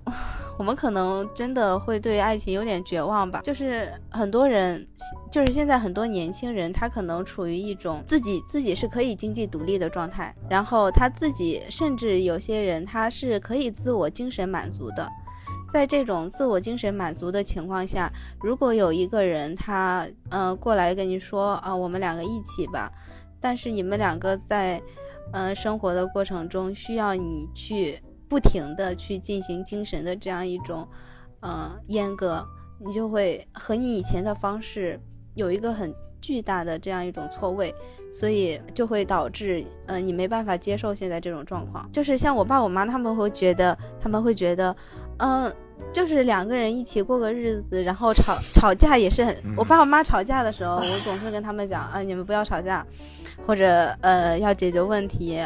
[0.59, 4.87] 我们可能真的会对爱情有点绝望吧，就是很多人，
[5.31, 15.07] 就是现在很多年轻人，他可能处于一种自己自己是可以经济独立的状态，然后他自己甚至有些人他是可以自我精神满足的，
[15.68, 22.90] 在这种自我精神满足的情况下，如果有一个人他呃过来跟你说啊，我们两个一起吧，
[23.40, 24.83] 但是你们两个在
[25.33, 28.02] 呃生活的过程中需要你去。
[28.29, 30.85] 不停的去进行精神的这样一种，
[31.38, 32.44] 呃，阉割，
[32.85, 35.00] 你就会和你以前的方式
[35.37, 37.72] 有一个很巨大的这样一种错位，
[38.12, 41.88] 所以就会导致，呃，你没办法接受现在这种状况。
[41.92, 44.74] 就是像我爸我妈他们会觉得，他们会觉得，
[45.18, 45.52] 嗯，
[45.92, 49.37] 就是两个人一起过个日子，然后吵吵架也是很。
[49.57, 52.87] 我爸我妈吵架的时候，我总是跟他们讲，啊，你们不要吵架，
[53.46, 55.40] 或者呃，要解决问题。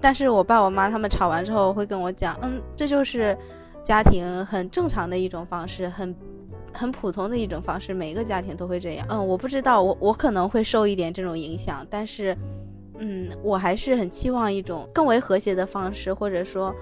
[0.00, 3.38] 但是我爸我妈他们吵完之后会跟我讲，嗯，这就是
[3.84, 6.12] 家庭很正常的一种方式，很
[6.72, 9.06] 很普通的一种方式，每个家庭都会这样。
[9.08, 12.36] 嗯，我不知道，我我可能会受一点这种影响，但是，
[12.98, 16.74] 嗯，我还是很期望一种更为和谐的方式，或者说，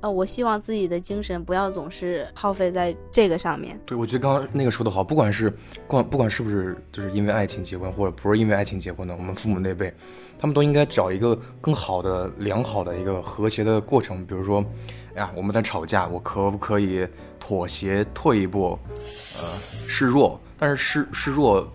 [0.00, 3.78] 呃，我希望自己的精神不要总是耗费在这个上面。
[3.86, 5.52] 对，我觉得刚刚那个说的好，不管是
[5.86, 9.92] 管不管是不是就是因为爱情结婚，或者不是因为爱情结婚的，我们父母那辈。
[10.38, 14.24] 他们都应该找一个更好的、良好的一个和谐的过程。
[14.26, 14.62] 比如说，
[15.14, 17.08] 哎呀，我们在吵架，我可不可以
[17.40, 20.38] 妥协、退一步，呃，示弱？
[20.58, 21.66] 但是示示弱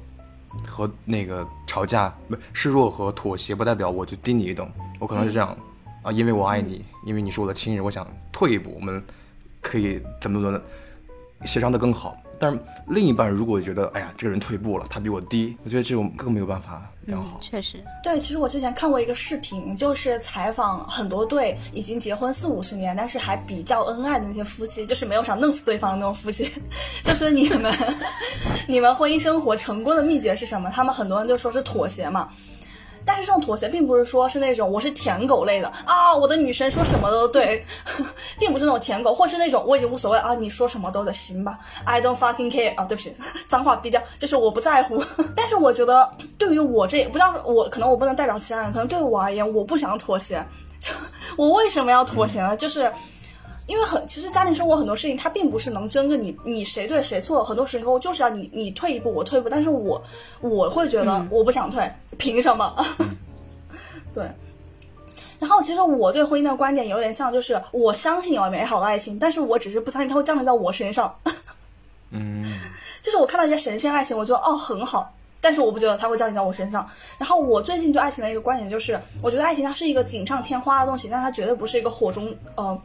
[0.68, 4.72] 和那个吵架，不示弱和妥协，不代表我就低你一等。
[5.00, 5.58] 我可能是这样
[6.04, 9.04] 啊，因为我爱你，因为你是我的亲人，我想退一步，我们
[9.62, 10.60] 可以怎么怎么
[11.46, 12.18] 协商的更好。
[12.40, 17.38] 但是另一半如果觉得，哎呀，这个人退步了，他比我低，我觉得这种更没有办法良好。
[17.40, 26.52] 确实，对，其实我之前看过一个视频，就是采访很多对已经结婚四五十年，但是还比较恩爱的那些夫妻，就是没有想弄死对方的那种夫妻，
[27.06, 27.72] 就说你们，
[28.68, 30.68] 你们婚姻生活成功的秘诀是什么？
[30.72, 32.28] 他们很多人就说是妥协嘛。
[33.14, 37.62] 但是这种妥协并不是说是那种我是舔狗类的啊，我的女神说什么都对，
[38.40, 43.14] 并不是那种舔狗，或是那种我已经无所谓啊，你说什么都得行吧，I don't fucking care 啊，对不起，
[43.50, 45.04] 脏话逼掉，就是我不在乎。
[45.36, 50.42] 但是我觉得对于我这不知道我可能我不能代表其他人，可能对于我而言，我不想妥协，
[50.80, 50.94] 就
[51.36, 52.56] 我为什么要妥协呢？
[52.56, 52.90] 就是。
[53.72, 59.48] 因为很，其实家庭生活很多事情，它并不是能争个你你谁对谁错，很多时候就是要你你退一步，我退一步。
[59.48, 60.04] 但是我
[60.42, 62.76] 我会觉得我不想退，凭什么？
[64.14, 64.30] 对。
[65.40, 71.16] 然后其实我对婚姻的观点有点像，就是我相信有美好的爱情，但是我只是不相信它会降临在我身上。
[72.10, 72.44] 嗯。
[73.02, 76.86] 就是我看到一些神仙爱情，我觉得哦很好，但是我不觉得它会降临在我身上。
[77.18, 82.78] 然后我最近对爱情的一个观点就是，我觉得爱情它是一个锦上添花的东西，但它绝对不是一个火中呃。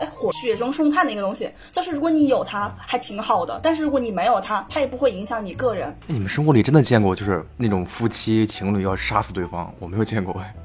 [0.00, 5.96] 哎，火雪中送炭的一个东西，就是如果你有它，还挺好的；但是如果你没有它，它也不会影响你个人。
[6.06, 9.72] 你们生活里真的见过就是那种夫妻情侣要杀死对方？
[9.78, 10.54] 我没有见过哎。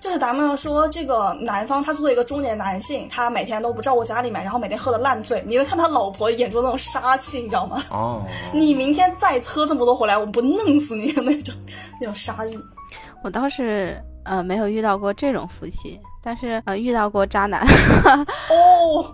[0.00, 7.80] 就是咱们说这个男方，他作为一个中年男性，他每天都不照顾家里面，然后每天喝的烂醉，你能看他老婆眼中那种杀气，你知道吗？
[7.88, 8.26] 哦。
[8.52, 11.54] 你明天再喝这么多回来，我不弄死你的那种
[12.00, 12.58] 那种杀意。
[13.22, 15.98] 我倒是呃没有遇到过这种夫妻。
[16.24, 17.60] 但是呃，遇到过渣男
[18.48, 19.12] 哦，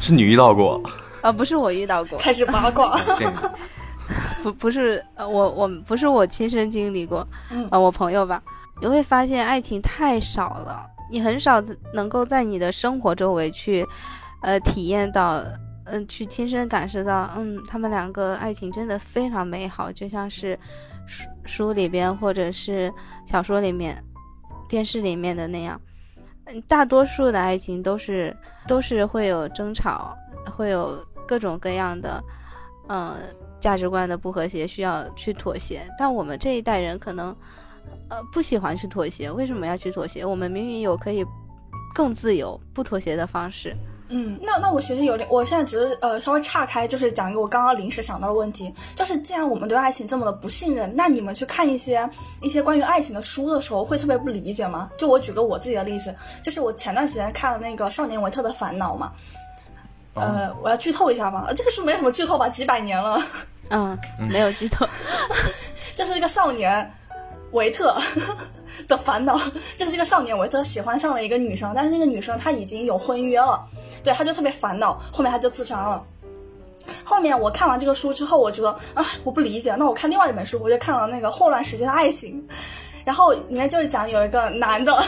[0.00, 0.80] 是你遇到过？
[1.20, 2.98] 呃，不是我遇到过，开始八卦。
[4.42, 7.26] 不不是呃，我我不是我亲身经历过，
[7.70, 8.42] 呃，我朋友吧。
[8.80, 13.86] 你会发现爱情太少了，你很少能够在你的生活周围去，
[14.42, 15.42] 呃，体验到，
[15.84, 20.58] 嗯，去亲身感受到，嗯，他们两个爱情真的非常美好，就像是
[21.06, 22.90] 书书里边或者是
[23.26, 24.02] 小说里面。
[24.68, 25.80] 电视里面的那样。
[26.46, 30.14] 嗯，大多数的爱情都是都是会有争吵，
[30.50, 32.22] 会有各种各样的，
[32.88, 33.16] 嗯，
[33.58, 35.80] 价值观的不和谐，需要去妥协。
[35.98, 37.34] 但我们这一代人可能，
[38.10, 39.30] 呃，不喜欢去妥协。
[39.30, 40.24] 为什么要去妥协？
[40.24, 41.24] 我们明明有可以
[41.94, 43.74] 更自由、不妥协的方式。
[44.08, 52.08] 嗯，那那我其实有点，我现在只是呃稍微岔开，就是讲一个我刚刚临时想到的问题，就是既然我们对爱情这么的不信任，那你们去看一些
[52.42, 54.90] 一些关于爱情的书的时候，会特别不理解吗？
[54.98, 59.10] 就我举个我自己的例子，就是我前段时间看了那个《少年维特的烦恼》嘛，
[60.12, 61.50] 呃，我要剧透一下吗？
[61.56, 63.18] 这个书没什么剧透吧，几百年了，
[63.70, 63.98] 嗯，
[64.30, 64.86] 没有剧透，
[65.96, 66.92] 这是一个少年
[67.52, 67.96] 维特。
[68.88, 69.40] 的烦恼
[69.76, 73.62] 就是一个少年维特喜欢上了一个女生，但是那个女生她已经有婚约了，
[74.02, 76.02] 对，他就特别烦恼，后面他就自杀了。
[77.02, 82.46] 后面我看完这个书之后，我觉得啊，我不理解，那我看另外一本书，我就看了那个《霍乱时期的爱情》，
[83.04, 84.92] 然后里面就是讲有一个男的。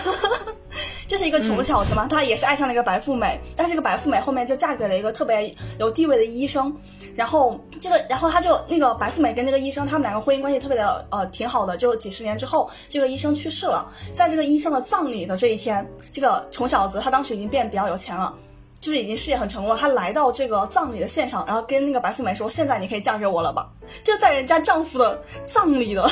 [1.09, 6.77] 就是一个穷小子嘛，他也是爱上了一个白富美，但是这个白富美后面就嫁给了一个特别有地位的医生，
[7.15, 18.35] 然后这个，然后他就那个白富美跟这个医生，他们两个婚姻关系特别的呃挺好的，就几十年之后，这个医生去世了，在这个医生的葬礼的这一天，这个穷小子他当时已经变比较有钱了，
[18.81, 23.71] 就是已经事业很成功了，他来到这个葬礼的现场，然后跟那个白富美说：“现在你可以嫁给我了吧？”
[24.03, 26.11] 就在人家丈夫的葬礼的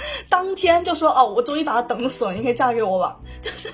[0.28, 3.70] 当天就说：“哦，我终于把他等死了，你可以嫁给我吧？” 就是。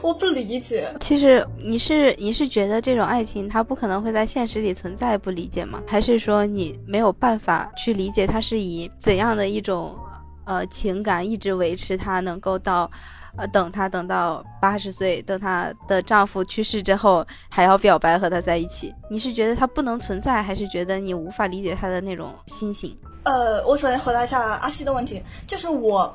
[0.00, 0.94] 我不理解。
[1.00, 5.82] 其实你是你是觉得这种爱情它不可能会在现实里存在，不理解吗？
[5.84, 9.96] 还是说你没有办法去理解它是以怎样的一种
[10.44, 12.88] 呃情感一直维持它能够到
[13.36, 18.94] 呃等她等到八十岁，等她的丈夫去世之后还要表白和他在一起？
[19.10, 22.96] 你是觉得它不能存在，还是觉得你无法理解他的那种心情？
[23.24, 26.14] 呃，我首先回答一下阿西的问题，就是我。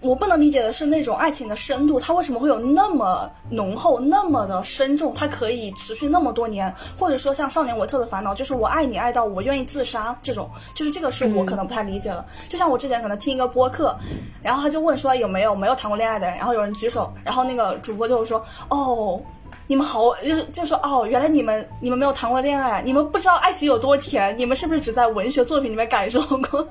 [0.00, 5.12] 我不能理解的是那种爱情的深度，它为什么会有那么浓厚、那么的深重？
[5.12, 12.24] 它可以持续那么多年，或者说像《少年维特的烦恼》，就是我爱你爱到我愿意自杀这种，就是这个是我可能不太理解了。
[12.48, 13.92] 就像我之前可能听一个播客，
[14.40, 19.20] 然后他就问说有没有没有谈过恋爱的人，然后有人举手，然后那个主播就会说哦。
[19.70, 26.66] 你们好，就就说哦，原来你们你们没有谈过恋爱，你们不知道爱情有多甜，你们是不是只在文学作品里面感受过？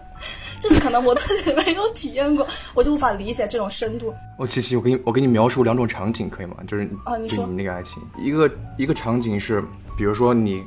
[0.59, 4.11] 就是可能我自己 没有体验过， 我就无法理解这种深度。
[4.39, 6.55] 哦，琪琪，我给你我给你描述两种场景可以吗？
[6.67, 9.63] 就是啊，你说你那个爱情，一个一个场景是，
[9.95, 10.63] 比如说你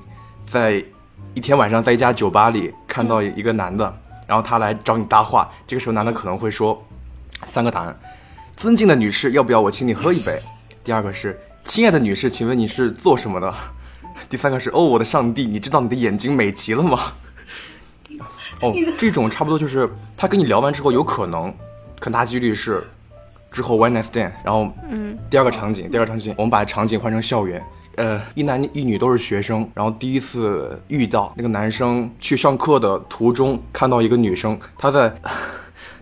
[0.49, 0.83] 在
[1.35, 3.93] 一天晚上在一家酒吧里看到一个男的，
[4.29, 6.81] 然后他来找你搭话，这个时候男的可能会说
[7.49, 8.01] 三个答案：
[8.57, 10.39] 尊敬的女士，要不要我请你喝一杯？
[10.85, 11.37] 第二个是。
[11.65, 13.55] 亲爱的女士，请问你是做什么的？
[14.29, 16.99] 第三个是哦，我的上帝，你知道你的眼睛美极了吗？
[18.61, 21.53] 哦，这种差不多就是他跟你聊完之后，有可能
[22.01, 22.83] 很大几率是
[23.53, 24.33] 之后 one night stand。
[24.45, 27.63] 然后，嗯，第二个场景，第二个场景，我们把场景换成校园，
[27.97, 35.15] 呃，一男一女都是学生，然后第一次遇到那个男生去上课的途中看到一个女生，他在。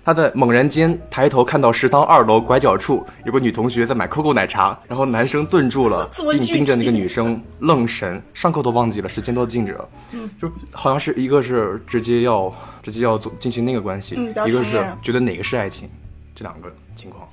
[0.09, 12.51] 他在猛然间抬头看到食堂二楼拐角处有个女同学在买 COCO 奶茶，然后男生顿住了， 并盯着那个女生愣神，上课都忘记了，时间都静止了，嗯，就好像是一个是直接要
[12.83, 15.87] 直接要做进行那个关系，一个是觉得哪个是爱情，
[16.35, 17.29] 这两个情况。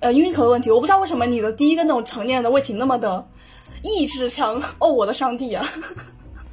[0.00, 3.26] 呃，英语口的问题，我不知道为什么你的第一个那种成年人的问题那么的
[3.82, 5.64] 意志强哦，我的上帝啊！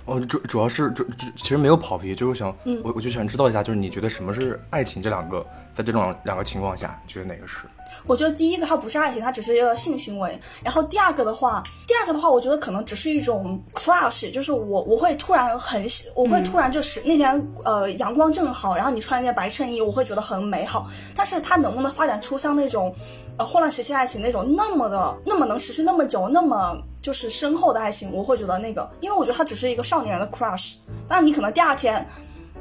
[0.09, 5.01] 哦，主主要是主其实没有跑题，就是想，我我就想知道一下，就是你觉得什么是爱情？
[5.01, 5.45] 这两个
[5.75, 7.57] 在这种两个情况下，你觉得哪个是？
[8.05, 10.39] 我觉得第一个它不是爱情，它只是一个性行为。
[10.63, 20.87] 然后第二个的话，第二个的话，我觉得可能只是一种 crush，就是我我会突然很喜，我会突然就是那天呃阳光正好，然后你穿一件白衬衣，我会觉得很美好。
[21.15, 22.93] 但是它能不能发展出像那种
[23.37, 30.75] 呃混乱时期爱情那种那么的那么能持续那么久那么就是深厚的爱情，我会觉得那个，因为我觉得他只是一个少年人的 crush。
[31.07, 32.07] 但是你可能第二天。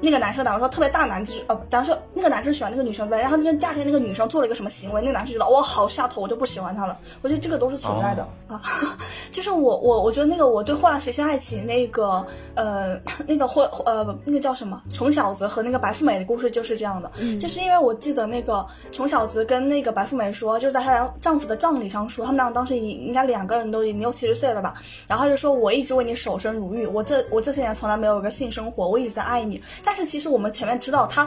[0.01, 6.97] 那个男生，假如说特别大男子，呃，假如说那个男生喜欢那个女生呗然后那个第二天那个女生做了一个什么行为，那个男生觉得哇好下头，我就不喜欢他了。
[7.23, 8.63] 我觉得这个都是存在的啊。
[9.33, 24.75] 就是我我我觉得那个我对《后来谁先爱情》那个呃 那个或呃那个叫什么穷小子和那个白富美的故事就是这样的，就是因为我记得那个穷小子跟那个白富美说，就是在她丈夫的葬礼上说，他们俩当时已应该两个人都已经六七十岁了吧，
[25.07, 29.61] 然后他就说我一直为你守身如玉，我这我这些年从来没有一个性生活，我一直在爱你。
[29.89, 31.27] 但是其实我们前面知道，他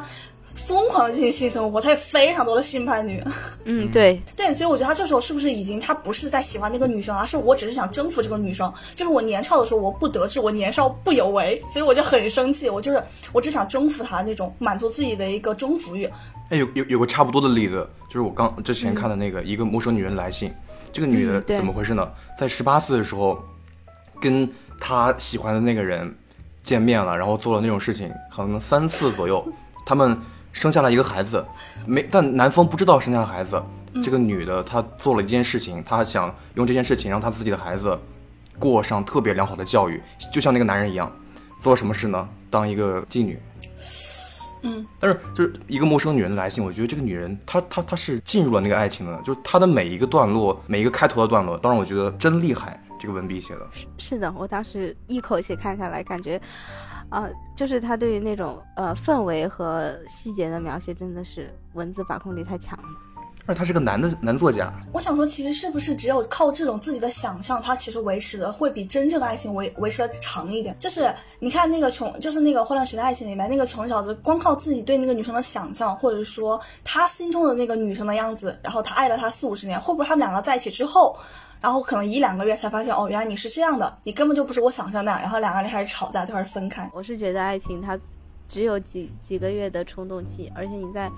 [0.54, 3.20] 疯狂的进行性生活，他有非常多的性伴侣。
[3.64, 8.72] 嗯，对，对，所以我觉得他这时候是不是已经他不是在喜欢那个女生，而是我只是想征服这个女生。
[8.96, 16.06] 就是我年少的时候我不得志，我年少不有为，所以我就很生气，我就是 我只想征服她那种满足自己的一个征服欲。
[16.50, 20.54] 哎，有有有个差不多的例子，就是我刚之前看的那个一个陌生女人来信，
[20.94, 22.08] 这个女的怎么回事呢？
[22.38, 23.42] 在十八岁的时候，
[24.22, 24.48] 跟
[24.80, 26.14] 她喜欢的那个人
[26.64, 29.46] 见面了，然后做了那种事情，可能三次左右，
[29.86, 30.18] 他们
[30.52, 31.46] 生下了一个孩子，
[31.86, 33.62] 没，但男方不知道生下孩子。
[34.02, 38.00] 这个女的她做了一件事情，她想用这件事情让她自己的孩子
[38.58, 40.02] 过上特别良好的教育，
[40.32, 41.12] 就像那个男人一样，
[41.60, 42.30] 做了什么事呢？
[42.50, 43.38] 当一个妓女。
[44.62, 52.82] 嗯，但是就是一个陌生女人的来信，我觉得这个女人她她她是进入了那个爱情的，就是她的每一个段落，每一个开头的段落，都让我觉得真厉害。
[53.00, 56.40] 这个文笔写的，是的，我当时一口气看下来，感觉，
[57.10, 62.86] 啊、就是他对于那种呃氛围和细节的描写，真的是文字把控力太强了。
[63.46, 70.76] 而且他是个男的男作家，我想说，其实是不是只有靠这种自己的想象，他其实维持的会比真正的爱情维维持的长一点？
[70.78, 81.18] 就是你看那个穷，就是那个《混乱时代爱情》里面那个穷小子，光靠自己对那个女生的想象，或者说他心中的那个女生的样子，然后他爱了她四五十年，会不会他们两个在一起之后，
[81.60, 86.90] 然后可能一两个月才发现，哦，原来你是这样的，你根本就不是我想象那样，然后两个人开始吵架，就开始分开。
[86.94, 87.98] 我是觉得爱情它
[88.48, 91.10] 只有几几个月的冲动期，而且你在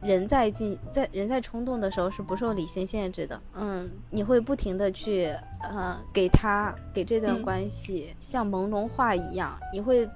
[0.00, 3.40] 人在进在人在冲动的时候是不受理性限制的。
[3.54, 5.26] 嗯，你会不停的去
[5.62, 10.06] 呃给他给这段嗯关系像朦胧画一样，你会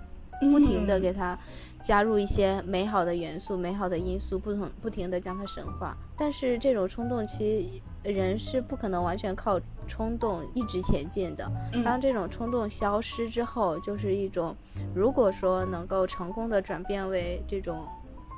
[0.40, 1.38] 不停的嗯给他
[1.80, 5.96] 加入一些美好的元素、美好的因素，不同不停的将它神化。
[6.16, 11.50] 但是这种冲动期，人是不可能完全靠冲动一直前进的。
[11.72, 14.54] 嗯当这种冲动消失之后，就是一种，
[14.94, 17.84] 如果说能够成功的转变为这种，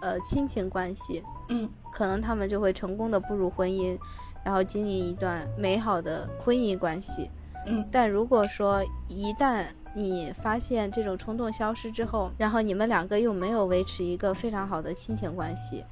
[0.05, 3.99] 呃，亲情关系，嗯可能他们就会成功的步入婚姻，
[4.45, 7.31] 然后经营一段美好的婚姻关系。
[7.67, 15.83] 嗯但如果说一旦你发现这种冲动消失之后，然后你们两个又没有维持一个非常好的亲情关系，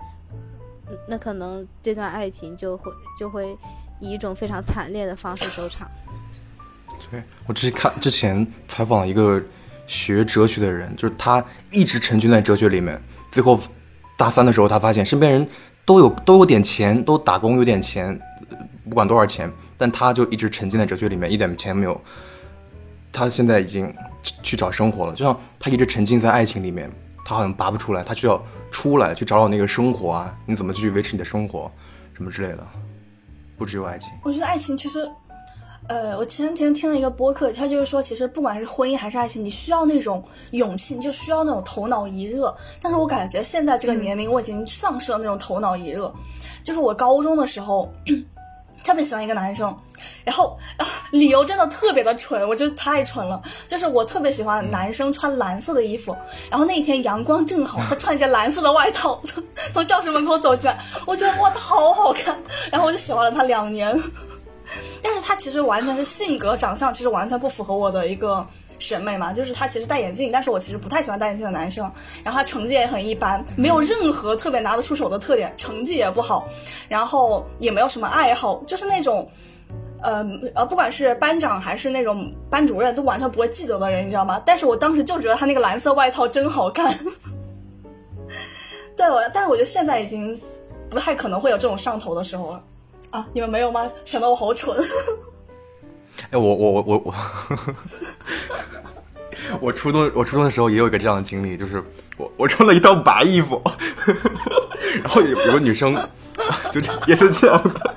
[0.91, 3.57] 嗯那可能这段爱情就会就会
[3.99, 5.91] 以一种非常惨烈的方式收场。
[7.11, 9.43] 对我之前看之前采访了一个
[9.87, 13.01] 学哲学的人，就是他一直沉浸在哲学里面，
[13.31, 13.59] 最后
[14.23, 15.45] 大三的时候，他发现身边人
[15.85, 18.17] 都有都有点钱，都打工有点钱，
[18.89, 22.01] 不管多少钱，但他就一直沉浸在哲学里面，一点钱没有。
[23.13, 23.93] 他现在已经
[24.23, 26.89] 去去找生活了，就像他一直沉浸在爱情里面，
[27.25, 31.69] 他好像拔不出来，他需要出来去找找那个生活啊，你怎么去维持你的生活，
[32.15, 32.65] 什么之类的，
[33.59, 34.09] 不只有爱情。
[34.23, 35.11] 我觉得爱情其实，
[35.89, 40.23] 呃，我前几天听了一个播客，他就是说，其实不管是婚姻还是爱情，你需要那种
[40.53, 42.55] 勇气，你就需要那种头脑一热。
[42.81, 46.13] 但是我感觉现在这个年龄，我已经丧失了那种头脑一热。
[46.63, 47.93] 就是我高中的时候。
[48.85, 49.73] 特别喜欢一个男生，
[50.25, 53.41] 然后、啊、理由真的特别的蠢，我真的太蠢了。
[53.69, 56.13] 就是我特别喜欢男生穿蓝色的衣服，
[56.51, 59.23] 然后那一天阳光正好，他穿一件蓝色的外套
[59.73, 60.77] 从教室门口走进来，
[61.07, 62.37] 我觉得哇，他好好看，
[62.73, 63.97] 然后我就喜欢了他两年。
[65.03, 68.47] 但是他其实完全是性格、长相，其实完全不符合我的一个
[68.79, 69.33] 审美嘛。
[69.33, 71.91] 就是他其实戴眼镜，但是我其实不太喜欢戴眼镜的男生。
[72.25, 76.49] 然后他成绩也很一般，没有任何特别拿得出手的特点，成绩也不好，
[76.89, 79.31] 然后也没有什么爱好，就是那种。
[80.05, 84.43] 呃呃，不管是班长还是那种班主任，都完全不会记得的人，你知道吗？
[84.45, 86.93] 但是我当时就觉得他那个蓝色外套真好看。
[88.97, 90.37] 对，我，但是我觉得现在已经
[90.91, 92.65] 不太可能会有这种上头的时候了。
[93.13, 93.89] 啊，你们没有吗？
[94.05, 94.77] 显得我好蠢。
[96.31, 97.15] 哎，我我我我我，
[99.61, 101.83] 我 初中我初中的时候也有一个这样的经历，就是
[102.17, 103.63] 我我穿了一套白衣服，
[105.03, 105.95] 然后有有个女生
[106.73, 107.97] 就这也是这样的，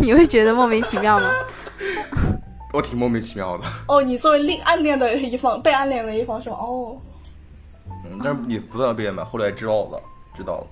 [0.00, 1.30] 你会觉得莫名其妙吗？
[2.72, 6.56] 我挺莫名其妙的，哦，你作为另暗恋的一方，被暗恋的一方是吗？
[6.58, 6.96] 哦，
[8.06, 10.00] 嗯，但是也不算被瞒，后来知道了，
[10.34, 10.66] 知道了，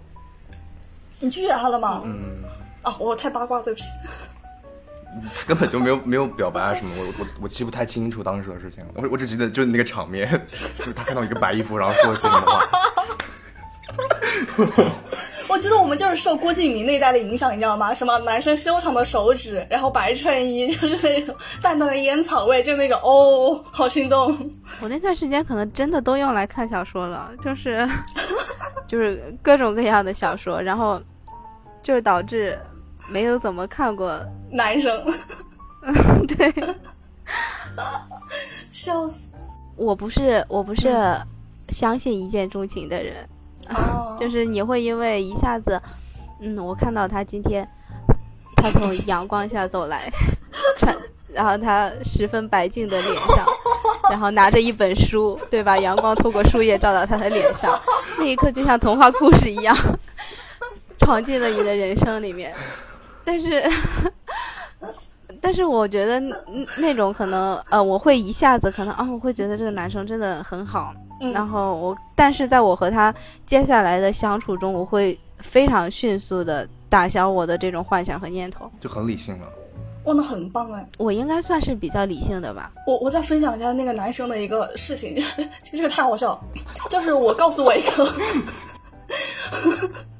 [1.20, 2.02] 你拒绝他了吗？
[2.04, 2.42] 嗯，
[2.82, 3.86] 啊，我太八卦，对不起。
[5.46, 10.28] 根本就没有没有表白啊什么，我我我记不太清楚当时的事情，我我只记得就是那个场面，
[10.78, 12.62] 就是他看到一个白衣服，然后说了些什么话。
[15.48, 17.92] 我觉得我们就是受郭敬明那一代的影响，你知道吗？
[17.92, 24.36] 什么男生修长的手指，然后白衬衣，就是那种淡淡的烟草味，就那种哦，好心动。
[24.80, 27.88] 我那段时间可能真的都用来看小说了，就是
[28.86, 31.00] 就是各种各样的小说，然后
[31.82, 32.58] 就是导致
[33.08, 34.20] 没有怎么看过。
[34.52, 35.04] 男生，
[36.28, 36.52] 对，
[38.72, 39.28] 笑死。
[39.76, 40.94] 我不是我不是
[41.70, 43.28] 相信一见钟情的人，
[43.68, 45.80] 哦，就是你会因为一下子，
[46.40, 47.68] 嗯，我看到他今天，
[48.56, 50.10] 他从阳光下走来，
[50.76, 50.96] 穿，
[51.32, 53.46] 然后他十分白净的脸上，
[54.10, 55.78] 然后拿着一本书，对吧？
[55.78, 57.78] 阳光透过树叶照到他的脸上，
[58.18, 59.76] 那一刻就像童话故事一样，
[60.98, 62.52] 闯进了你的人生里面。
[63.22, 63.62] 但是，
[65.40, 66.36] 但是我觉得那
[66.78, 73.14] 那种可能，呃，我会一下子可能啊，我会觉得这个男生真的很好，嗯然后我，但是在我和他
[73.46, 78.70] 接下来的相处中，我会非常迅速的打消我的这种幻想和念头。
[78.80, 79.46] 就很理性了。
[80.04, 80.88] 哇，那很棒哎！
[80.96, 82.72] 我应该算是比较理性的吧。
[82.88, 86.40] 我我再分享一下那个男生的一个事情，就是这个太好笑了，
[86.88, 88.08] 就是我告诉我一个，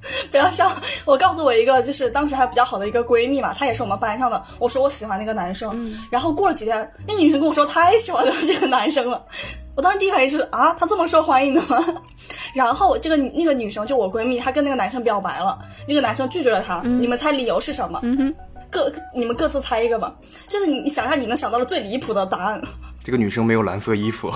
[0.31, 0.71] 不要笑，
[1.05, 9.23] 我告诉我一个，就是当时还比较好的一个闺蜜嘛，她也是我们班上的，我说我喜欢那个男生，然后过了几天，那个女生跟我说她也喜欢这个男生了，
[9.77, 11.85] 我当时第一反应是啊，他这么受欢迎的吗？
[12.55, 18.01] 然后这个那个女生就我闺蜜，她跟那个男生表白了，那个男生拒绝了她，你们猜理由是什么？
[18.03, 18.35] 嗯，
[18.71, 20.15] 各你们各自猜一个吧，
[20.49, 22.61] 就是你你想一下你能想到的最离谱的答案。
[23.05, 24.33] 这个女生没有蓝色衣服，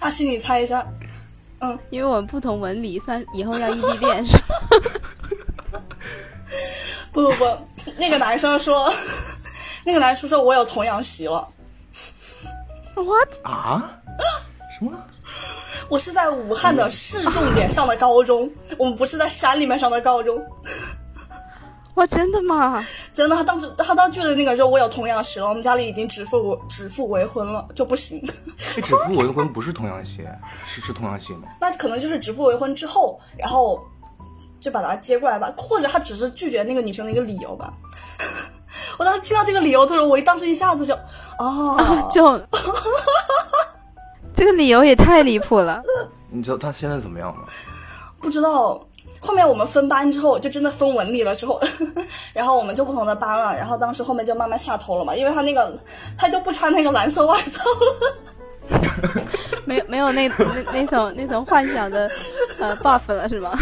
[0.00, 0.86] 阿 西，你猜一下。
[1.60, 4.36] 嗯因为我们不同文理，算以后要异地恋是
[5.72, 5.80] 吗？
[7.12, 7.58] 不不不，
[7.98, 8.92] 那个男生说，
[9.84, 11.48] 那个男生说我有童养媳了
[12.94, 13.28] ，What？
[13.42, 13.90] 啊？
[14.78, 14.92] 什么？
[15.88, 20.38] 我是在武汉的市重点上的高中，我们不是在山里面上的高中。
[21.96, 22.82] 哇，真的吗？
[23.12, 28.22] 真的，他当时他当拒的那个时候，我有童养媳了，我们家里已经指腹为指腹为婚了，就不行。
[28.74, 30.26] 这指腹为婚不是童养媳，
[30.66, 31.48] 是是童养媳吗？
[31.60, 33.82] 那可能就是指腹为婚之后，然后
[34.60, 37.72] 就把他接过来吧，或者他只是拒绝那个女生的一个理由吧。
[38.98, 40.94] 我当时听到这个理由的时候，我当时一下子就
[41.38, 42.38] 啊，就
[44.34, 45.82] 这个理由也太离谱了。
[46.30, 47.44] 你知道他现在怎么样吗？
[48.20, 48.85] 不知道。
[49.26, 51.60] 后面我们分班之后，就真的分文理了之后，
[52.32, 53.54] 然后我们就不同的班了。
[53.56, 55.76] 然后当时后面就慢慢下头了嘛，因为他那个
[56.16, 58.16] 他就不穿那个蓝色外套了。
[59.66, 62.08] 没有没有那那那种那种幻想的
[62.60, 63.50] 呃 buff 了是吗？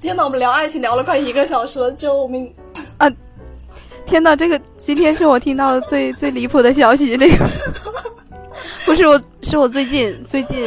[0.00, 2.52] 天呐，我们聊爱情聊了快一个小时了，救命！
[4.06, 7.36] 天呐，这个今天是我听到的最最离谱的消息，这个
[8.86, 10.64] 不是我是我最近最近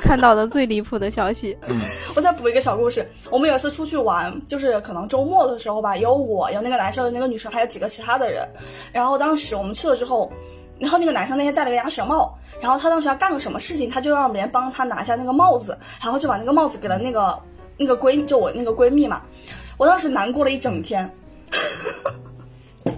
[0.00, 1.56] 看到的最离谱的消息。
[2.16, 3.08] 我再补一个小故事。
[3.30, 8.48] 我们有一次出去玩，就是可能周末的时候吧，有我，有那个男生，有那个女生，还有几个其他的人。
[8.92, 10.32] 然后当时我们去了之后，
[10.78, 17.38] 然后那个男生那天戴了个鸭舌帽，然后他当时要干个什么事情，他就让别人帮他拿下那个帽子，然后就把那个帽子给了那个
[17.76, 19.22] 那个闺，就我那个闺蜜嘛。
[19.76, 21.08] 我当时难过了一整天，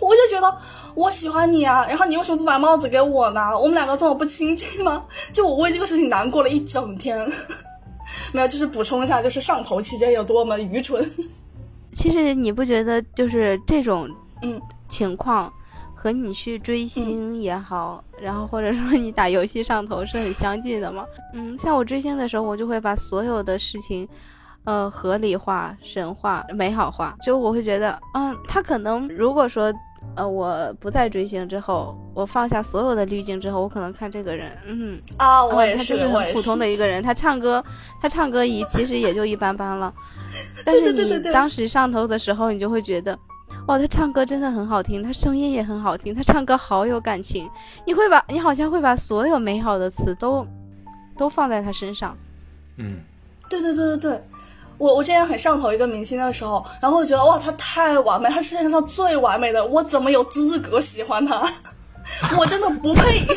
[0.00, 0.58] 我就觉得。
[0.96, 3.56] 我喜欢你啊，然后你为什么不把帽子给我呢？
[3.56, 5.04] 我们两个这么不亲近吗？
[5.32, 7.18] 就我为这个事情难过了一整天。
[8.32, 11.08] 没有，就是补充一下，就是上头期间有多么愚蠢。
[11.92, 14.08] 其实你不觉得就是这种
[14.42, 15.52] 嗯情况
[15.94, 21.04] 和你去追星也好，然后或者说你打游戏上头是很相近的吗？
[21.34, 24.08] 嗯，像我追星的时候，我就会把所有的事情。
[24.64, 29.72] 呃，合理化、神话、美好化，就我会觉得，嗯，他可能如果说，
[30.14, 37.62] 呃，我不再追星之后，我放下所有的滤镜之后，我可能看这个人，嗯，啊，我也他是，就是很普通的一个人，他唱歌，
[38.00, 39.92] 他唱歌也其实也就一般般了，
[40.64, 43.18] 但是你当时上头的时候，你就会觉得，
[43.66, 47.50] 哇，他唱歌真的很好听，他声音也很好听，他唱歌好有感情，
[47.86, 50.46] 你会把你好像会把所有美好的词都
[51.18, 52.16] 都放在他身上，
[52.78, 53.00] 嗯，
[53.50, 54.22] 对对对对对。
[54.78, 61.50] 我我之前很上头一个明星的时候，然后我觉得哇，他太完美，他是世界上最完美的，我怎么有资格喜欢他？
[62.38, 63.24] 我真的不配。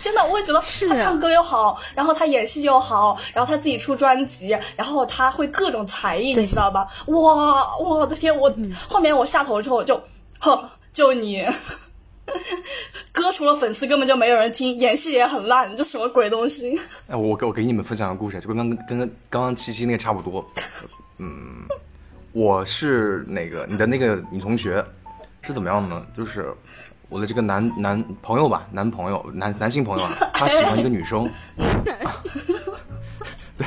[0.00, 6.88] 真的，我会觉得他唱歌又好，然后他演戏又好，然后他自己出专辑，然后他会各种才艺，你知道吧？
[7.06, 8.52] 哇，我的天，我、
[8.88, 10.00] 后面我下头之后就，
[10.40, 11.46] 哼，就你。
[13.12, 16.78] 歌除了粉丝根本就没有人听，演戏也很烂，这什么鬼东西？
[17.08, 18.98] 哎，我给我给你们分享个故事，就跟刚跟
[19.30, 20.44] 刚刚七七那个差不多。
[21.18, 21.66] 嗯，
[22.32, 24.84] 我是那个你的那个女同学
[25.42, 26.06] 是怎么样呢？
[26.16, 26.54] 就是
[27.08, 31.28] 我的这个男男朋友吧，男朋友男男性朋友啊，他喜欢一个女生，
[33.58, 33.66] 对，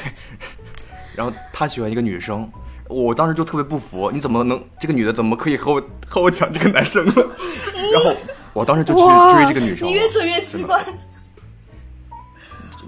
[1.16, 2.50] 然后他喜欢一个女生，
[2.88, 7.14] 我当时就特别不服，你怎么能这个女的怎么可以和我和我抢这个男生呢？
[7.94, 8.16] 然后
[8.54, 10.84] 我当时就去哇追这个女生，你越说越奇怪。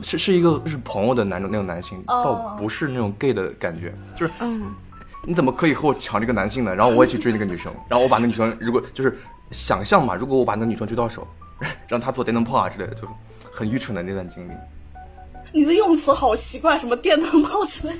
[0.01, 4.73] 是是一个是朋友的男那种男性，哦倒不是那种 gay 的感觉，就是嗯，
[5.23, 6.75] 你怎么可以和我抢这个男性呢？
[6.75, 9.17] 然后我也去追那个女生， 然后我把那女生如果就是
[9.51, 11.25] 想象嘛，如果我把那女生追到手，
[11.87, 13.07] 让她做电灯泡啊之类的，就
[13.49, 14.53] 很愚蠢的那段经历。
[15.53, 17.95] 你的用词好奇怪，什么电灯泡之类。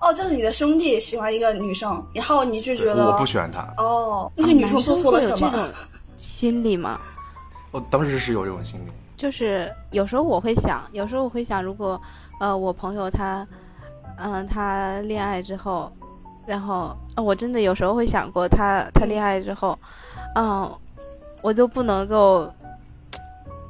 [0.00, 3.60] 哦，就是你的兄弟喜欢一个女生，然后你就觉得我不喜欢她。
[3.76, 5.68] 哦，那个女生做错了什么？
[6.16, 7.00] 心理吗？
[7.70, 8.90] 我当时是有这种心理。
[9.16, 12.00] 就是有时候我会想，有时候我会想，如果
[12.40, 13.46] 呃我朋友他，
[14.18, 15.92] 嗯、他恋爱之后，
[16.46, 19.78] 然后、呃我真的有时候会想过他他恋爱之后，
[20.34, 20.70] 嗯、
[21.42, 22.52] 我就不能够，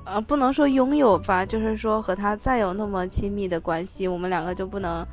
[0.05, 5.07] 呃不能说拥有吧，就是说和他再有那么亲密的关系，我们两个就不能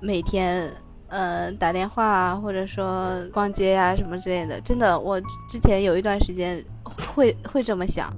[0.00, 0.72] 每天。
[1.10, 6.64] 呃，打电话啊，或者说逛街呀、什么之类的，真的，我之前有一段时间
[7.14, 8.14] 会会这么想，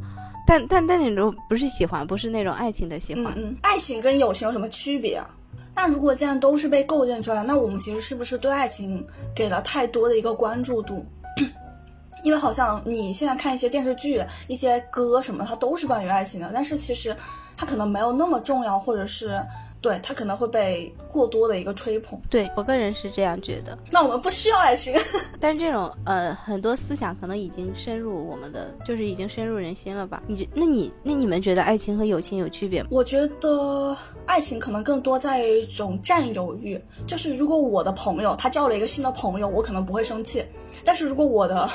[0.46, 3.32] 但但但那种不是喜欢，不是那种爱情的喜欢。
[3.36, 5.28] 嗯嗯，爱情跟友情有什么区别啊？
[5.74, 9.02] 那如果既然都是被构建出来，那我们其实是不是对爱情
[9.34, 11.04] 给了太多的一个关注度？
[12.24, 17.16] 因为好像你现在看一些电视剧、一些歌什么，它都是关于爱情的，但是其实
[17.56, 19.42] 它可能没有那么重要，或者是
[19.82, 22.18] 对他可能会被过多的一个吹捧。
[22.30, 24.94] 对我个人是这样觉得，那我们不需要爱情。
[25.40, 30.22] 但是这种呃很多思想可能已经深入我们的，就是已经深入人心了吧？
[30.28, 32.88] 你觉那你那你们觉得爱情和友情有区别吗？
[32.92, 40.44] 我觉得爱情可能更多在于一种占有欲，就是如果我的朋友他交了一个新的朋友，我可能不会生气，
[40.84, 41.68] 但是如果我的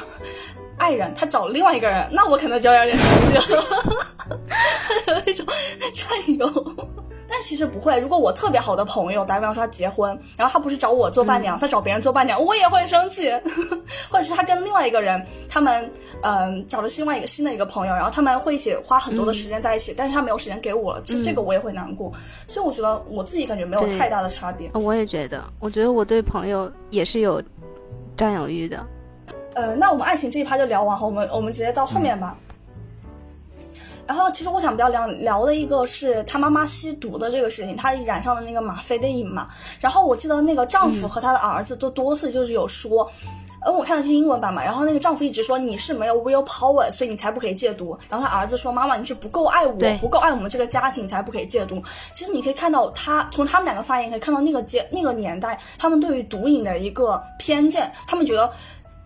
[0.77, 3.63] 爱人他找了另外一个人，那我可能就要有点生气了，
[5.25, 5.45] 有一种
[5.93, 6.87] 占有。
[7.29, 13.31] 但其实不会，如果我特别好的朋友，打比方说他结婚，然后他不是找我做伴娘，他找别人做伴娘，我也会生气。
[14.09, 22.11] 或者是他跟另外一个人，他们嗯、找了另外一个新的一个朋友，然后他们会一起花很多的时间在一起，但是他没有时间给我了，其实这个我也会难过。
[22.47, 24.69] 所以我觉得我自己感觉没有太大的差别。
[24.73, 27.43] 呃我也觉得，我觉得我对朋友也是有
[28.15, 28.85] 占有欲的。
[29.53, 32.37] 呃，那我们爱情这一趴就聊完后，我们我们直接到后面吧。
[34.07, 39.47] 然后，其实我想比较聊聊的一个是她妈妈吸毒的这个事情，她染上了那个吗啡的瘾嘛。
[39.81, 43.09] 然后我记得那个丈夫和他的儿子都多次就是有说，
[43.65, 47.97] 嗯，我看的是英文版嘛，然后那个丈夫一直说你是没有 will power，所以你才不可以戒毒。
[48.09, 51.83] 然后他儿子说妈妈你是不够爱我，不够爱我们这个家庭，才不可以戒毒。
[52.13, 58.49] 其实你可以看到他从他们两个发言可以看到那个阶那个年代他们对于毒瘾的一个偏见，他们觉得。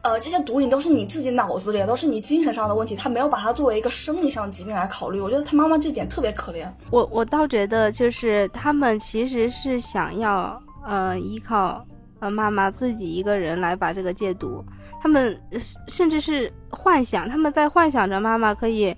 [0.03, 5.21] 呃，这些毒瘾都是你自己脑子里，都是你精神上的问题，他没有把它作为一个生理上的疾病来考虑。
[5.21, 6.67] 我觉得他妈妈这点特别可怜。
[6.89, 11.85] 我我倒觉得就是他们其实是想要呃依靠
[12.19, 14.65] 呃妈妈自己一个人来把这个戒毒，
[14.99, 15.39] 他们
[15.87, 18.95] 甚至是幻想，他们在幻想着妈妈可以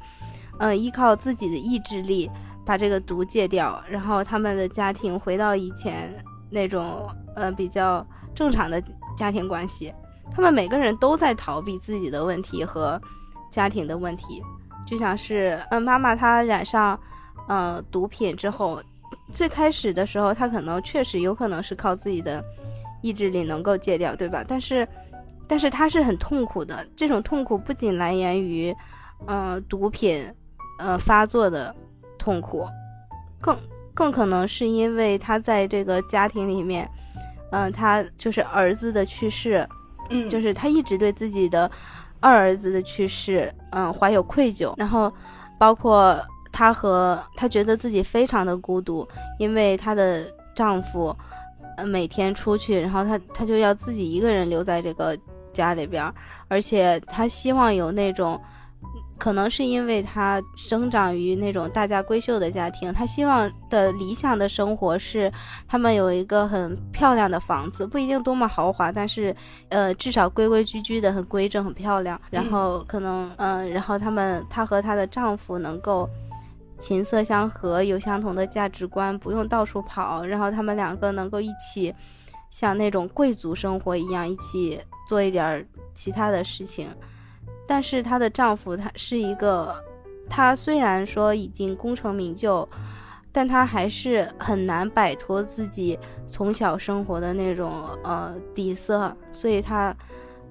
[0.57, 2.31] 呃依靠自己的意志力
[2.65, 6.15] 把这个毒戒掉，然后他们的家庭回到以前
[6.49, 8.81] 那种呃比较正常的
[9.17, 9.93] 家庭关系。
[10.35, 12.99] 他们每个人都在逃避自己的问题和
[13.51, 14.41] 家庭的问题，
[14.85, 16.99] 就像是嗯妈妈她染上
[17.47, 18.81] 呃毒品之后，
[19.31, 22.43] 最开始的时候她可能确实有可能是靠自己的
[23.03, 24.43] 意志力能够戒掉，对吧？
[24.47, 24.87] 但是
[25.47, 28.75] 但是她是很痛苦的，这种痛苦不仅来源于
[29.27, 30.25] 呃毒品
[30.79, 31.73] 呃发作的
[32.17, 32.67] 痛苦，
[33.39, 33.55] 更
[33.93, 36.89] 更可能是因为她在这个家庭里面，
[37.51, 39.69] 嗯、她就是儿子的去世。
[40.09, 41.69] 嗯，就是他一直对自己的
[42.19, 45.11] 二儿子的去世，嗯，怀有愧疚，然后
[45.57, 46.19] 包括
[46.51, 49.07] 她和她觉得自己非常的孤独，
[49.39, 50.25] 因为她的
[50.55, 51.15] 丈夫，
[51.77, 55.17] 呃，每天出去，然后她她就要自己一个人留在这个
[55.51, 56.13] 家里边，
[56.47, 58.39] 而且她希望有那种。
[59.17, 65.31] 可能是因为她生长于那种大家闺秀的家庭，她希望的理想的生活是
[65.67, 69.35] 他们有一个很漂亮的房子，不一定多么豪华，但是
[69.69, 72.19] 呃，至少规规矩矩的，很规整，很漂亮。
[72.29, 76.09] 然后可能嗯、呃然后他们她和她的丈夫能够
[76.77, 81.93] 琴瑟相合，有相同的价值观，不用到处跑，然后他们两个能够一起
[82.49, 86.89] 像那种贵族生活一样，一起做一点儿其他的事情。
[87.73, 89.75] 但是她的丈夫他是一个，
[90.29, 92.69] 他虽然说已经功成名就，
[93.31, 95.97] 但他还是很难摆脱自己
[96.27, 97.71] 从小生活的那种
[98.03, 99.91] 呃底色，所以他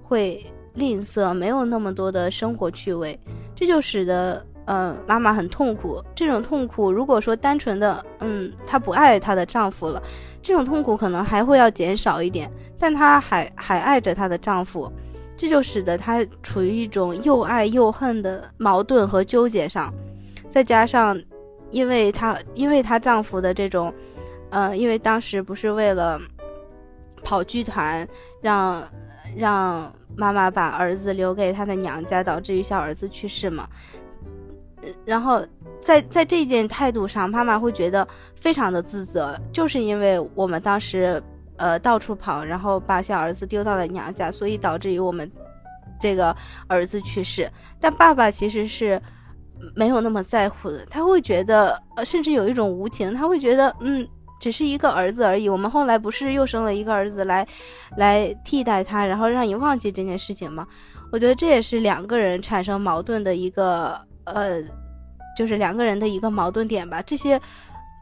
[0.03, 0.45] 会
[0.75, 3.17] 吝啬，没有那么多的生活趣味，
[3.55, 6.03] 这就使得呃妈妈很痛苦。
[6.17, 10.03] 这种痛苦，如果说单纯的嗯她不爱她的丈夫了，
[10.43, 14.93] 这种痛苦可能还会要减少一点，但她还还爱着她的丈夫。
[15.37, 19.93] 这就使得她处于一种又爱又恨的矛盾和纠结上，
[20.51, 21.21] 再加上，
[21.71, 23.93] 因为她因为她丈夫的这种，
[24.51, 26.21] 呃，因为当时不是为了
[27.23, 28.07] 跑剧团，
[28.41, 28.83] 让
[29.37, 33.69] 让妈妈把儿子留给她的娘家，导致于小儿子去世嘛。
[35.05, 35.47] 然后
[35.79, 41.23] 在在这件态度上，妈妈会觉得非常的自责，就是因为我们当时
[41.63, 45.31] 呃到处跑，然后把小儿子丢到了娘家，所以导致于我们
[46.01, 46.35] 这个
[46.67, 47.49] 儿子去世。
[47.81, 49.01] 但爸爸其实是
[49.77, 54.05] 没有那么在乎的，他会觉得甚至有一种无情，他会觉得嗯
[54.41, 55.49] 只是一个儿子而已。
[55.49, 57.47] 我们后来不是又生了一个儿子来
[57.97, 60.67] 来替代他，然后让你忘记这件事情吗？
[61.13, 63.99] 我觉得这也是两个人产生矛盾的一个。
[64.25, 64.63] 呃，
[65.37, 67.03] 就是两个人的一个矛盾点吧。
[67.03, 67.41] 这些，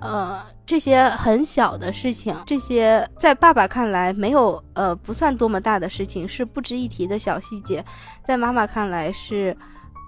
[0.01, 7.85] 呃，这些很小的事情，这些在爸爸看来没有，呃，不算多么大的事情，是不值一提的小细节，
[8.25, 9.57] 在妈妈看来是，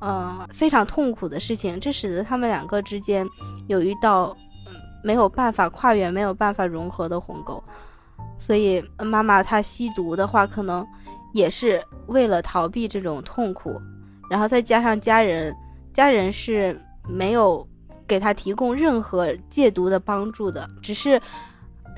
[0.01, 1.79] 呃，非常痛苦的事情。
[1.79, 3.27] 这使得他们两个之间
[3.69, 4.37] 有一道
[5.05, 7.63] 没有办法跨越、没有办法融合的鸿沟。
[8.39, 10.87] 所以，妈妈她吸毒的话，可能
[11.35, 13.81] 也是为了逃避这种痛苦，
[14.31, 15.55] 然后再加上家人。
[15.93, 17.69] 家人是没有
[18.07, 21.21] 给他提供任何戒毒的帮助的，只是，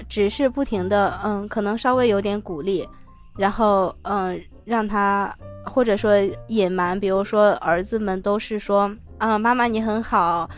[0.09, 2.89] 只是不停的，嗯，可能稍微有点鼓励，
[3.37, 5.35] 然后，嗯，让他
[5.65, 6.13] 或者说
[6.49, 10.49] 隐瞒，比如说儿子们都是说，啊，妈妈你很好，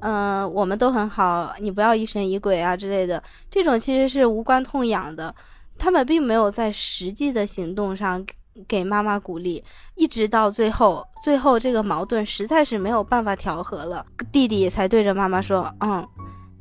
[0.00, 5.34] 嗯，我们都很好，你不要疑神疑鬼啊之类的，这种其实是无关痛痒的，
[5.78, 8.24] 他们并没有在实际的行动上。
[8.66, 9.62] 给妈妈鼓励，
[9.94, 16.06] 一直到最后，最后这个矛盾实在是没有办法调和了，弟弟才对着妈妈说：“嗯，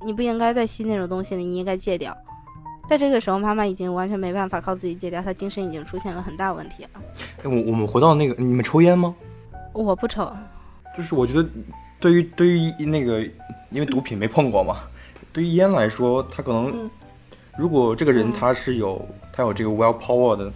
[0.05, 2.15] 你不应该再吸那种东西了，你应该戒掉。”
[2.89, 6.89] 在这个时候，妈妈已经完全没办法靠自己戒掉，她精神已经出现了很大问题了。
[7.43, 9.13] 我我们回到那个，你们抽烟吗？
[9.73, 10.31] 我不抽。
[10.97, 11.47] 就是我觉得，
[11.99, 13.21] 对于对于那个，
[13.69, 14.79] 因为毒品没碰过嘛，
[15.31, 16.89] 对于烟来说，他可能，
[17.57, 20.51] 如果这个人他是有他有这个 will power 的。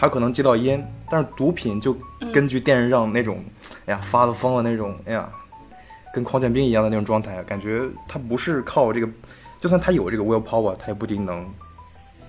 [0.00, 0.80] 他可能戒到烟，
[1.10, 1.92] 但是毒品就
[2.32, 3.42] 根据电视上那种，
[3.86, 5.28] 哎呀发了疯了那种，哎呀，
[6.14, 9.08] 跟狂犬病一样的那种状态，感觉他不是靠这个，
[9.60, 11.44] 就算他有这个 will power，他也不一定能。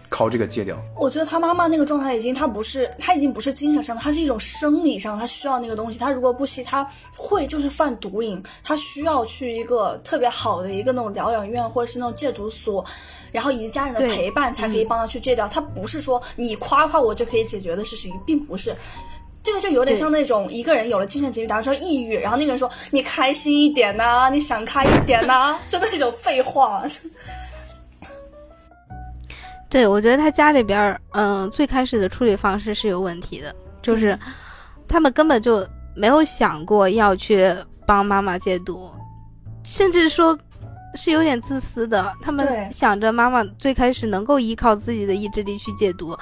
[0.10, 6.00] 靠这个戒掉，我觉得他妈妈那个状态已经，他不是，他已经不是精神上的，他是一种生理上，他需要那个东西。
[6.00, 6.86] 他如果不吸，他
[7.16, 12.84] 会就是犯毒瘾，他需要去一个特别好的一个那种疗养院或者是那种戒毒所，
[13.32, 15.48] 然后以及家人的陪伴才可以帮他去戒掉。
[15.48, 18.76] 他不是说你夸夸我就可以解决的事情，并不是。
[19.42, 26.84] 这个就有点像那种一个人有了精神疾病，比方说抑郁，然后那个人说你开心一点呐，你想开一点呐， 就那种废话。
[29.70, 34.18] 对，我觉得他家里边儿，嗯，最开始的处理方式是有问题的，就是
[34.88, 35.66] 他们根本就
[35.96, 37.54] 没有想过要去
[37.86, 38.90] 帮妈妈戒毒，
[39.64, 40.38] 甚至说
[40.96, 42.12] 是有点自私的。
[42.20, 46.18] 他们想着妈妈最开始能够依靠自己的意志力去戒毒，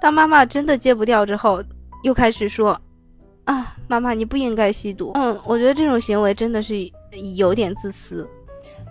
[0.00, 1.60] 当妈妈真的戒不掉之后，
[2.04, 2.80] 又开始说
[3.46, 6.76] ：“啊，妈妈你不应该吸毒。”嗯，我觉得这种行为真的是
[7.36, 8.28] 有点自私。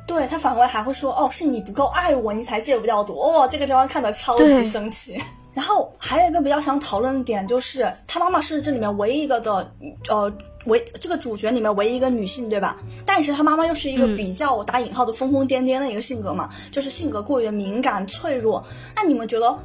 [0.07, 3.17] 对他反过来还会说，哦，是你不够爱我，你才戒不掉毒。
[3.17, 5.21] 哇，这个地方看的超级生气。
[5.53, 9.69] 然后还有一个比较想讨论的点，就是他妈妈是这里面唯一一个的，
[10.09, 10.31] 呃，
[10.65, 12.77] 唯这个主角里面唯一一个女性，对吧？
[13.05, 18.63] 但是他妈妈又是一个比较打引号的疯疯癫癫的一个性格嘛，就是性格过于的敏感脆弱。
[18.95, 19.59] 那你们觉得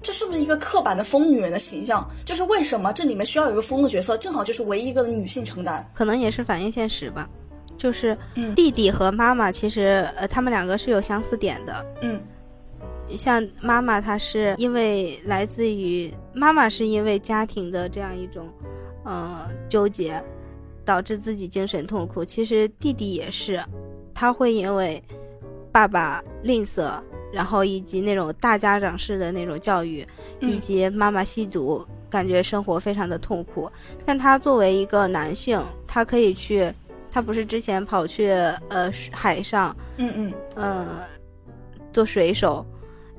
[0.00, 2.08] 这是不是一个刻板的疯女人的形象？
[2.24, 5.84] 就是为什么这里面需要有一个疯的角色，正好就是唯一一个的女性承担？
[5.92, 7.28] 可能也是反映现实吧。
[7.82, 8.16] 就是
[8.54, 11.84] 弟弟和妈妈，其实呃，他们两个是有相似点的。
[12.00, 12.20] 嗯，
[13.08, 18.48] 像妈妈，她是因为来自于妈妈是因为家庭的这样一种，
[19.04, 19.36] 嗯，
[19.68, 20.22] 纠结，
[20.84, 22.24] 导致自己精神痛苦。
[22.24, 23.60] 其实弟弟也是，
[24.14, 25.02] 他会因为
[25.72, 26.92] 爸爸吝啬，
[27.32, 30.06] 然后以及那种大家长式的那种教育，
[30.38, 33.68] 以及妈妈吸毒，感觉生活非常的痛苦。
[34.06, 36.72] 但他作为一个男性，他可以去。
[37.14, 38.28] 他不是之前跑去
[38.70, 40.88] 呃海上，嗯嗯嗯，
[41.92, 42.64] 做水手，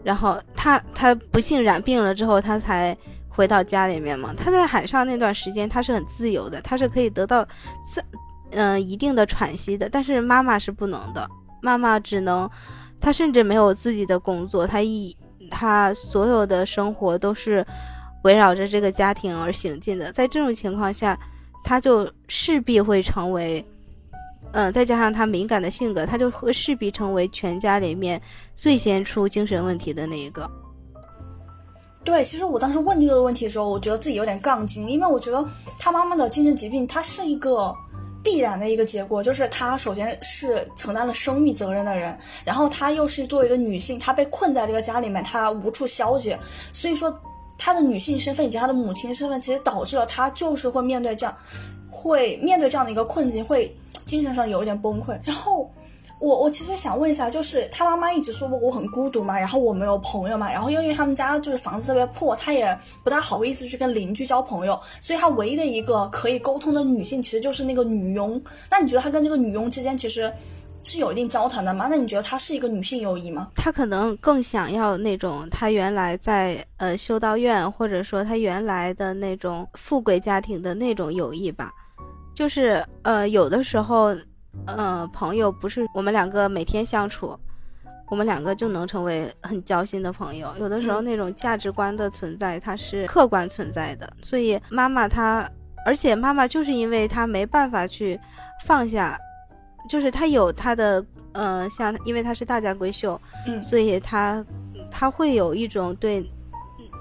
[0.04, 2.98] 然后他他不幸染病了之后，他才
[3.30, 4.34] 回到家里面嘛。
[4.36, 7.46] 他在海上那段时间，他是很自由的，他是可以得到
[7.88, 8.04] 自
[8.50, 9.88] 嗯一定的喘息的。
[9.88, 11.30] 但是妈妈是不能的，
[11.62, 12.50] 妈妈只能，
[13.00, 15.16] 她甚至没有自己的工作，她一
[15.52, 17.64] 她所有的生活都是
[18.24, 20.12] 围绕着这个家庭而行进的。
[20.12, 21.16] 在这种情况下，
[21.64, 23.64] 他就势必会成为。
[24.54, 28.22] 嗯，再加上他敏感的性格，他就会势必成为全家里面
[28.56, 30.50] 最先出精神问题的那一个。
[32.06, 35.44] 对，其实我当时问这个问题的时候，我觉得自己有点杠精，因为我觉得
[35.80, 37.74] 他妈妈的精神疾病，他是一个
[38.22, 46.38] 必然的一个结果，就是他首先是承担了生育责任的人，然后他又是作为一个女性，她被困在这个家里面，她无处消解，
[46.74, 47.18] 所以说
[47.58, 51.34] 她的女性身份以及她的母亲身份，其实导致了她就是会面对这样，
[51.94, 53.74] 会面对这样的一个困境，会
[54.06, 55.72] 精神上有一点崩溃，然后。
[56.20, 68.42] 我我其实想问一下，就是他妈妈一直说我我很孤独嘛，然后我没有朋友嘛，然后因为他们家就是房子特别破，他也不大好意思去跟邻居交朋友，所以他唯一的一个可以沟通的女性其实就是那个女佣。
[68.72, 70.32] 那你觉得他跟这个女佣之间其实
[70.86, 71.88] 是有一定交谈的吗？
[71.90, 73.52] 那你觉得他是一个女性友谊吗？
[73.58, 81.74] 他可能更想要那种他原来在呃修道院或者说他原来的那种富贵家庭的那种友谊吧，
[82.34, 84.16] 就是呃有的时候。
[84.68, 87.36] 呃，朋友不是我们两个每天相处，
[88.08, 90.54] 我们两个就能成为很交心的朋友。
[90.60, 94.08] 有的时候那种价值观的存在，它是客观存在的。
[94.22, 95.50] 所以妈妈她，
[95.84, 98.18] 而且妈妈就是因为她没办法去
[98.64, 99.18] 放下，
[99.90, 104.46] 就是她有她的，嗯，像因为她是大家闺秀，嗯，所以她
[104.92, 106.24] 她会有一种对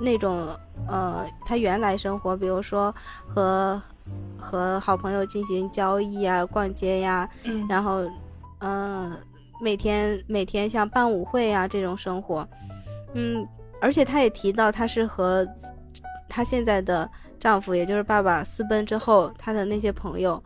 [0.01, 0.49] 那种，
[0.89, 2.93] 呃，她原来生活，比如说
[3.29, 3.81] 和。
[4.43, 8.05] 和好朋友进行交易啊，逛街呀，嗯，然后，
[8.59, 9.17] 嗯，
[9.61, 12.47] 每天每天像办舞会啊这种生活，
[13.15, 13.47] 嗯，
[13.81, 15.47] 而且她也提到，她是和
[16.29, 20.43] 她现在的丈夫，也就是爸爸私奔之后，她的那些朋友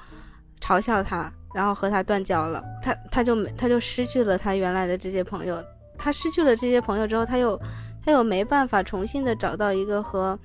[0.60, 5.56] 嘲笑她，然后和她断交了，她她就没她就失去了她原来的这些朋友，
[5.96, 7.58] 她失去了这些朋友之后，她又
[8.04, 10.38] 她又没办法重新的找到一个和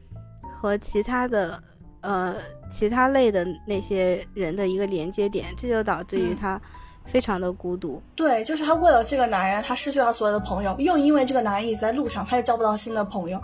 [0.50, 1.62] 和其他的。
[2.04, 2.36] 呃，
[2.72, 6.60] 其他类的那些人的一个连接点，这就导致于他
[7.06, 8.02] 非常的孤独。
[8.16, 13.40] 对，就是他为了这个男人，他失去了所有的朋友，又因为这个男人一直在路上，他又交不到新的朋友。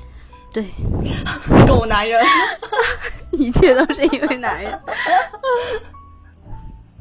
[0.52, 0.64] 对，
[1.66, 2.22] 狗男人，
[3.32, 4.78] 一切都是因为男人。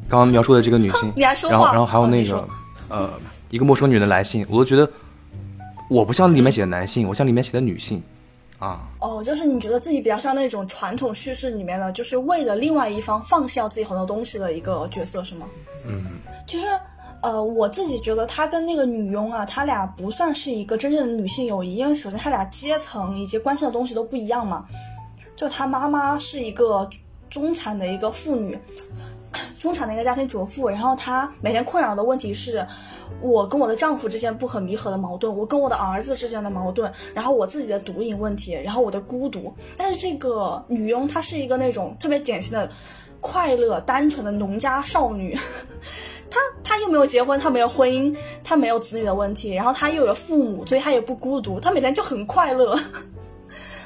[0.07, 2.47] 刚刚描述的这个女性，你还说然后然后还有那个
[2.89, 3.09] 呃，
[3.49, 4.89] 一个陌生女的来信，我都觉得
[5.89, 8.01] 我不像里面写的男性，我像里面写的女性。
[8.57, 15.45] 啊哦，就是你觉得自己比较像那种传统叙事里面的，就是为了另外一方放下自己很多东西的一个角色，是吗？
[15.85, 16.05] 嗯，
[16.47, 16.67] 其实，
[17.21, 24.65] 呃，我自己觉得他跟那个女佣啊，他俩不算是一个真正的女性友谊，因为首先他俩阶层以及关系的东西都不一样嘛。
[25.35, 26.89] 就他妈妈是一个
[27.29, 28.57] 中产的一个妇女，
[29.59, 32.65] 中产的一个家庭主妇，然后她每天困扰的问题是。
[33.21, 39.53] 我跟我的丈夫之间不可弥合的矛盾，我跟我的儿子之间的矛盾，然后我自己的毒瘾问题，然后我的孤独。
[39.77, 42.69] 但是这个女佣她是一个那种特别典型的
[43.21, 45.37] 快乐、单纯的农家少女，
[46.29, 52.79] 她她又没有结婚，她没有婚姻，她没有子女的问题，然后她又有父母，所以她也不孤独，她每天就很快乐。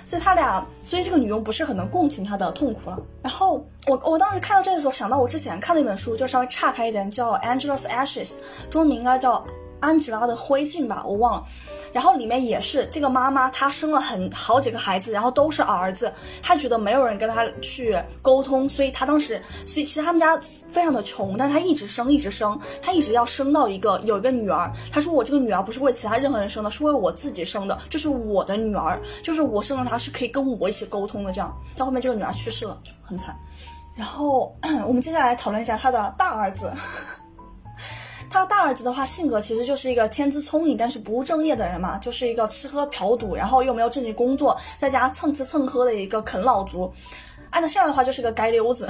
[0.10, 2.99] 所以他俩，所以这个女佣不是很能共情他的痛苦了。
[3.22, 8.28] 然后我我当时看到这里的时候，想到我之前看的一本书，就稍微岔开一点，叫《Angela's Ashes》，
[8.72, 9.45] 中文名应该叫。
[9.80, 11.45] 安吉拉的灰烬吧，我忘了。
[11.91, 16.11] 然后里面也是这个妈妈，她生了很好几个孩子，然后都是儿子。
[16.43, 20.38] 她觉得没有人跟她去沟通，所以她当时，所以其实他们家
[20.69, 24.71] 非常的穷，但她一直生，一直生，她一直要生到一个有一个女儿。
[24.91, 31.34] 她说我这个女儿不是为其他任何人生的，是为我自己生的，就是我的女儿，就是我生了她是可以跟我一起沟通的。
[31.34, 33.36] 这样，到后面这个女儿去世了，很惨。
[33.95, 34.55] 然后
[34.88, 36.71] 我们接下来讨论一下她的大儿子。
[38.30, 46.91] 他大儿子的话，性格其实就是一个天资聪颖，但是不务正业的人嘛，就是一个吃喝嫖赌，然后又没有正经工作，在家蹭吃蹭喝的一个啃老族。
[47.49, 48.88] 按照现在的话，就是个街溜子。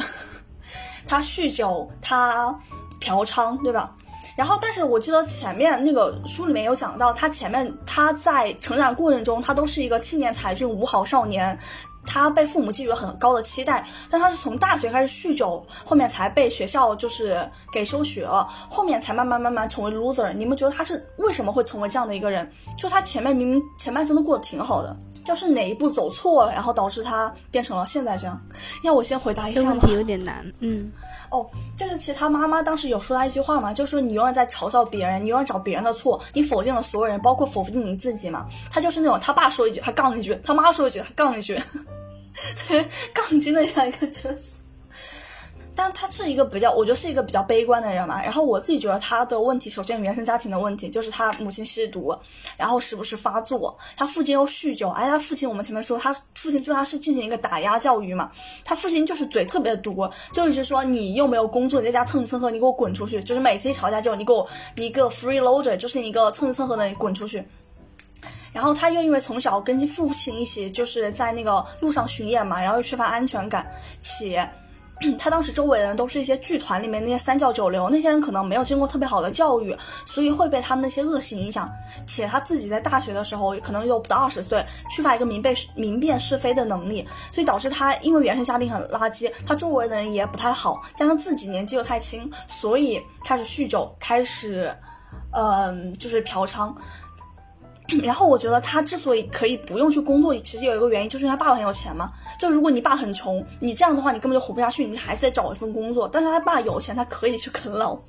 [1.07, 2.53] 他酗酒，他
[2.99, 3.95] 嫖娼，对吧？
[4.35, 11.57] 然后，但是我记得前面那个书里面有讲到，他前面他在成长过程中，他都是一个青年才俊、五好少年。
[12.05, 20.33] 他被父母寄予了很高的期待，但他是从大学开始酗酒，后面才被学校就是给休学了，后面才慢慢慢慢成为 loser。
[20.33, 22.49] 你们觉得他是为什么会成为这样的一个人？
[22.77, 24.95] 就他前面明明前半生都过得挺好的，
[25.25, 28.41] 就是哪一步走错了，然后导致他变成了现在这样？
[28.83, 29.67] 要我先回答一下吗？
[29.67, 30.45] 这问题有点难。
[30.59, 30.91] 嗯，
[31.31, 38.47] 哦，就是其实他妈妈当时有说他一句话嘛，就说你永远在嘲笑别人，你永远找别人的错，你否定了所有人，包括否定你自己嘛。
[38.69, 41.59] 他就是那种他爸说一句他杠一句，他妈说一句他杠一句。
[42.67, 44.58] 对，杠精的这样一个角色，
[45.79, 48.21] 但他是一个比较，我觉得是一个比较悲观的人嘛。
[48.21, 52.13] 然后我自己觉得他的问题，首先原生家庭的问题，就是他母亲吸毒，
[52.57, 54.89] 然后时不时发作，他父亲又酗酒。
[54.89, 58.29] 哎，他父亲我们前面说，他父亲对他是进行一个打压教育嘛。
[58.65, 63.23] 他父亲就是嘴特别毒，就一直说你又没有工作，你在家蹭吃蹭喝，你给我滚出去。
[63.23, 67.41] 就是每次一吵架就你给我你一个 freeloader，就是一个蹭吃蹭喝的，你滚出去。
[68.51, 73.65] 然后他又因为从小跟父亲一起就是在那个路上巡演嘛，然后又缺乏安全感，
[74.01, 74.45] 且
[75.17, 79.75] 他当时周围的人都是一些剧团里面那些三教九流，那些人可能没有经过特别好的教育，
[80.05, 81.69] 所以会被他们那些恶习影响。
[82.05, 94.75] 且他自己在大学的时候可能又不到二十岁，缺乏一个明辨明辨是非的能力，所以导致他因为原生家庭很垃圾，他周围的人也不太好，加上自己年纪又太轻，所以开始酗酒，开始，
[95.31, 96.75] 嗯，就是嫖娼。
[98.03, 102.07] 然后我觉得他之所以可以不用去工作，其实有一个原因，就是因为他爸爸很有钱嘛。
[102.39, 106.07] 就如果你爸很穷，你这样的话你根本就活不下去，你还是得找一份工作。
[106.07, 107.99] 但是他爸有钱，他可以去啃老，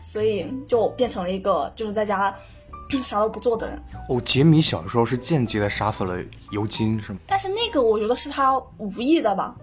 [0.00, 2.32] 所以就变成了一个就是在家
[3.04, 3.76] 啥都不做的人。
[4.08, 6.16] 哦，杰米小时候是间接的杀死了
[6.52, 7.18] 尤金，是吗？
[7.26, 9.56] 但是那个我觉得是他无意的吧，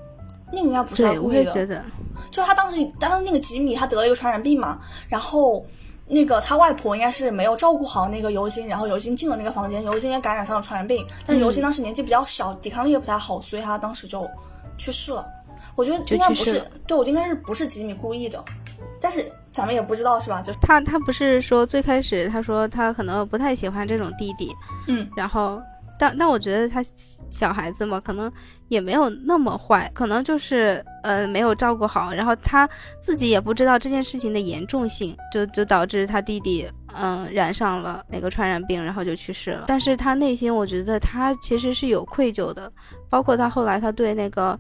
[0.52, 1.22] 那个应该不是他故意的。
[1.24, 1.82] 我也觉得，
[2.30, 5.66] 就是他当时当时那个吉米他得了一个传染病嘛，然后。
[6.14, 11.06] 那个他外婆应该是没有照顾好那个尤金，然后尤金进了那个房间，尤金也感染上了传染病。
[11.26, 14.30] 但是尤金当时年纪比较小，抵抗力也不太好，所以他当时就
[14.78, 15.26] 去世了。
[15.76, 18.44] 我觉得应该不是，对我应该是不是吉米故意的，
[19.00, 20.42] 但是咱们也不知道是吧？
[20.42, 24.52] 就他他不是说最开始他说他可能不太喜欢这种弟弟，
[24.88, 25.62] 嗯，然后。
[26.02, 26.82] 但但我觉得他
[27.30, 28.32] 小孩子嘛，可能
[28.70, 32.68] 也没有那么坏，可能就是呃没有照顾好，然后他
[33.00, 36.68] 自己也不知道这件事情的严重性，就就导致他弟弟
[37.00, 39.66] 嗯染上了那个传染病，然后就去世了。
[39.68, 42.72] 但是他内心我觉得他其实是有愧疚的，
[43.08, 44.60] 包括他后来他对那个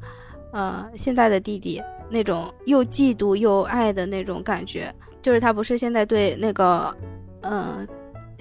[0.53, 6.95] 呃现在的弟弟那种又嫉妒又爱的那种感觉，就是他不是现在对那个
[7.41, 7.87] 嗯。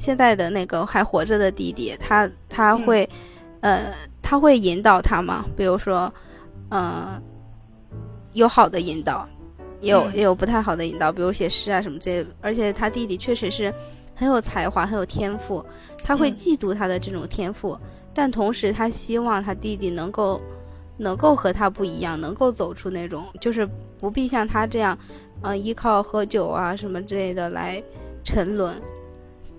[0.01, 3.07] 现在的那个还活着的弟弟，他他会，
[3.61, 3.93] 呃，
[4.23, 5.45] 他会引导他吗？
[5.55, 6.11] 比如说，
[6.71, 7.23] 嗯，
[8.33, 9.29] 有好的引导，
[9.83, 12.27] 也有也有不太好的引导，比如写诗啊什么这些。
[12.41, 13.73] 而且他弟弟确实是
[14.15, 15.63] 很有才华，很有天赋。
[16.03, 17.79] 他会嫉妒他的这种天赋，
[18.15, 20.41] 但同时他希望他弟弟能够
[20.97, 24.99] 能够和他不一样，能够走出那种就是不必像他这样，
[25.43, 27.83] 呃，依靠喝酒啊什么之类的来
[28.25, 28.75] 沉沦。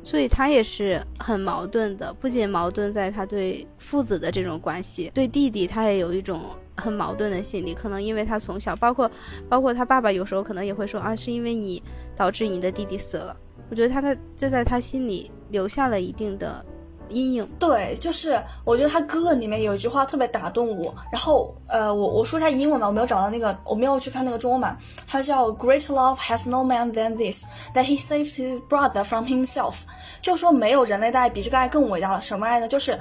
[0.04, 6.42] 所以他也是很矛盾的，不仅矛盾在他对父子的这种关系，对弟弟他也有一种
[6.76, 7.74] 很矛盾的心理。
[7.74, 9.10] 可能因为他从小，包括
[9.48, 11.82] 包括他爸爸有时候可能也会说啊，是因为你
[12.16, 13.36] 导致你的弟弟死了。
[13.70, 16.66] 我觉得他在这在他心里留下了一定的。
[17.12, 20.94] 阴影对，就是我觉得他哥哥里面有一句话特别打动我。
[21.12, 24.78] 然后呃，我我说一下英文吧，我没有找到那个，我没有去看那个中文版。
[25.08, 27.46] 它叫 Great love has no man than this
[27.76, 29.76] that he saves his brother from himself。
[30.22, 32.22] 就说没有人类的爱比这个爱更伟大了。
[32.22, 32.68] 什么爱呢？
[32.68, 32.98] 就是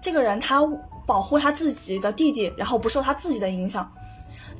[0.00, 0.62] 这个人他
[1.06, 3.90] 保护他自己的弟弟，然后不受他自己的影响。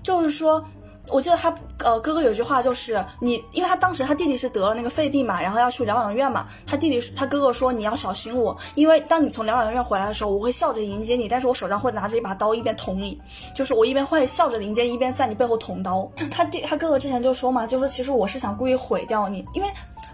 [0.03, 0.65] 就是说。
[1.11, 6.47] 我记得他呃哥哥有句话就是你，因为他当时他弟弟是得了那个肺病嘛，然后要去疗养院嘛。
[6.67, 13.21] 他弟弟他哥哥说你要小心我，因为当你从疗养院回来的时候，我会笑着迎接你，但是我手上会拿着一把刀，一边捅你，
[13.55, 16.11] 就是我一边会笑着迎接，一边在你背后捅刀。
[16.31, 19.69] 他弟他哥哥之前就说嘛，就说其实我是想故意毁掉你，因为。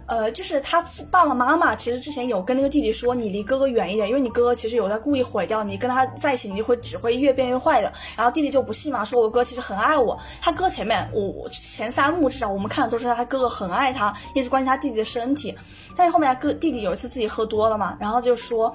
[0.07, 7.93] 呃，就是他爸爸妈妈其实之前有跟那个弟弟说，你离哥哥远一点，因为你哥哥其实有在故意毁掉你，跟他在一起你就会只会越变越坏的。
[8.17, 10.19] 然后弟弟就不信嘛，说我哥其实很爱我。
[10.43, 15.57] 他哥前面我前三幕至少我们看的都是他哥哥很爱他，一直关心他弟弟的身体。
[15.97, 18.75] 但是后面他哥弟弟有一次自己喝多了嘛，然后就说，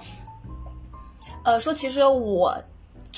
[1.44, 2.56] 呃，说其实我。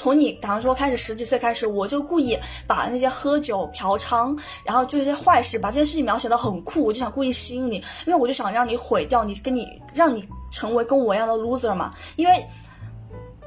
[0.02, 2.36] 从你，比方说开始十几岁开始，我就故意
[2.66, 4.36] 把那些喝酒、嫖娼，
[4.66, 7.76] 然后做一些坏事，把这件事情描写的很酷，我就想故意吸引你，
[8.08, 11.94] 因为我就想让你毁掉你，跟你让你成为跟我一样的 loser 嘛。
[12.16, 12.44] 因为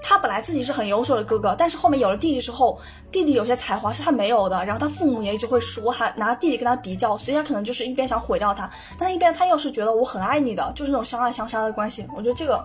[0.01, 2.79] 他本来自己是很优秀的哥哥，但是后面有了弟弟之后，
[3.11, 12.07] 弟弟有些才华是他没有的，然后他父母也一直会说他，拿弟弟跟他比较，所以他可能就是一边想毁掉他，但一边他又是觉得我很爱你的，就是那种相爱相杀的关系。
[12.17, 12.65] 我觉得这个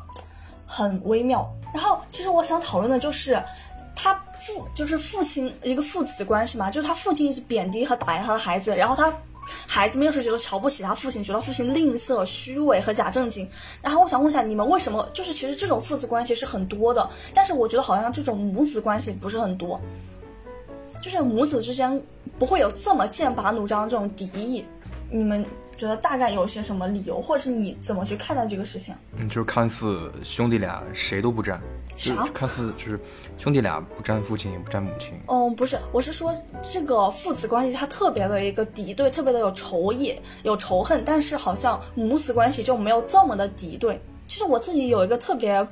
[0.67, 1.49] 很微妙。
[1.73, 3.41] 然后其实我想讨论的就是。
[4.01, 9.13] 他父就是父亲一个父子关系嘛，就是他父亲一直贬低和打压他的孩子，然后他
[9.67, 13.45] 孩子们又是觉得瞧不起他父亲，觉得父亲吝啬、虚伪和假正经。
[13.81, 19.81] 然后我想问一下，你们为什么就是其实这种父子关系是很多的，但是我觉得好像这种母子关系不是很多，
[21.01, 22.01] 就是母子之间
[22.37, 24.63] 不会有这么剑拔弩张这种敌意，
[25.11, 25.45] 你们？
[25.79, 28.93] 觉得大概有些什么理由，或者是你怎么去看待这个事情？
[29.15, 31.57] 嗯，就是看似兄弟俩谁都不占，
[31.99, 32.25] 啥？
[32.33, 32.99] 看似就是
[33.37, 35.13] 兄弟俩不沾父亲也不沾母亲。
[35.27, 43.99] 嗯，不是，我是说这个父子关系它特别的一个敌对，特别的有仇意、有仇恨，但是好像母子关系就没有这么的敌对。
[44.27, 45.67] 其实我自己有一个特别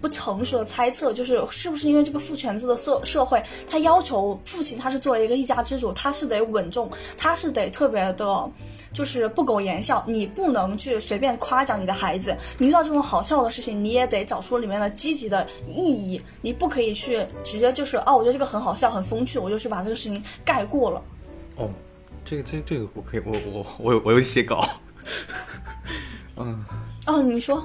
[0.00, 8.50] 不成熟的猜测，就是是不是因为这个父权制的社社会，他要求父亲他是作为一个一家之主，他是得稳重，他是得特别的。
[8.92, 12.36] 就是不苟言笑，你不能去随便夸奖你的孩子。
[12.58, 16.20] 你遇到这种好笑的事情，你也得找出里面的积极的意义。
[16.42, 21.00] 你不可以去直接就是哦，我觉得这个很好笑，很风趣，我就去把这个事情盖过了。
[21.54, 21.70] 哦，
[22.24, 24.68] 这个这这个我可以，我我我有我有写稿。
[26.36, 26.64] 嗯。
[27.06, 27.64] 哦，你说。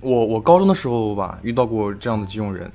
[0.00, 2.70] 我我高中的时候吧，遇到过这样的几种人，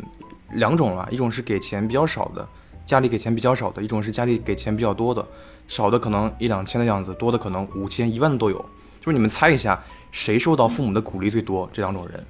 [0.53, 2.47] 两种了，一种是给钱比较少的，
[2.85, 5.25] 家里给钱比较少的；一种是家里给钱比较多的。
[5.67, 8.57] 少的可能一两千的样子，多的可能五千、一万的都有。
[8.99, 11.69] 就是你们猜一下，谁受到父母的鼓励最多？
[11.71, 12.23] 这两种人，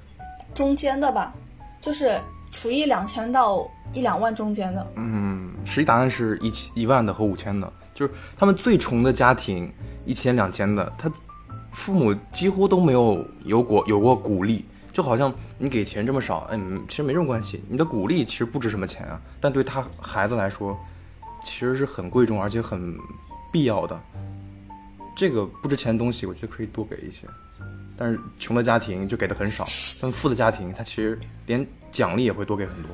[0.54, 1.34] 中间的吧，
[1.80, 2.20] 就是
[2.50, 4.86] 处于两千到一两万中间的。
[4.96, 9.70] 嗯，实际答案是一千、一万的和五千的，就是他们最穷的家庭，
[10.04, 11.10] 一千、两千的，他
[11.72, 14.64] 父母几乎都没有有过有过鼓励，
[14.96, 20.74] 就好像你给钱这么少，嗯，其实没什么关系，你的鼓励其实不值什么钱啊，但对他孩子来说，
[21.44, 22.96] 其实是很贵重而且很。
[23.52, 23.98] 必要的
[25.16, 27.26] 这个不值钱的东西，我觉得可以多给一些。
[27.96, 29.64] 但是穷的家庭就给的很少，
[30.02, 32.90] 但富的家庭他其实连奖励也会多给很多。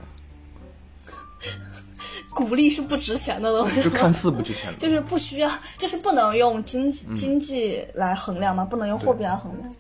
[2.32, 8.64] 鼓励是不值钱的东西，就看似不值钱，就是不需要，就是不能用经济经济来衡量吗？
[8.64, 9.74] 不能用货币来衡量。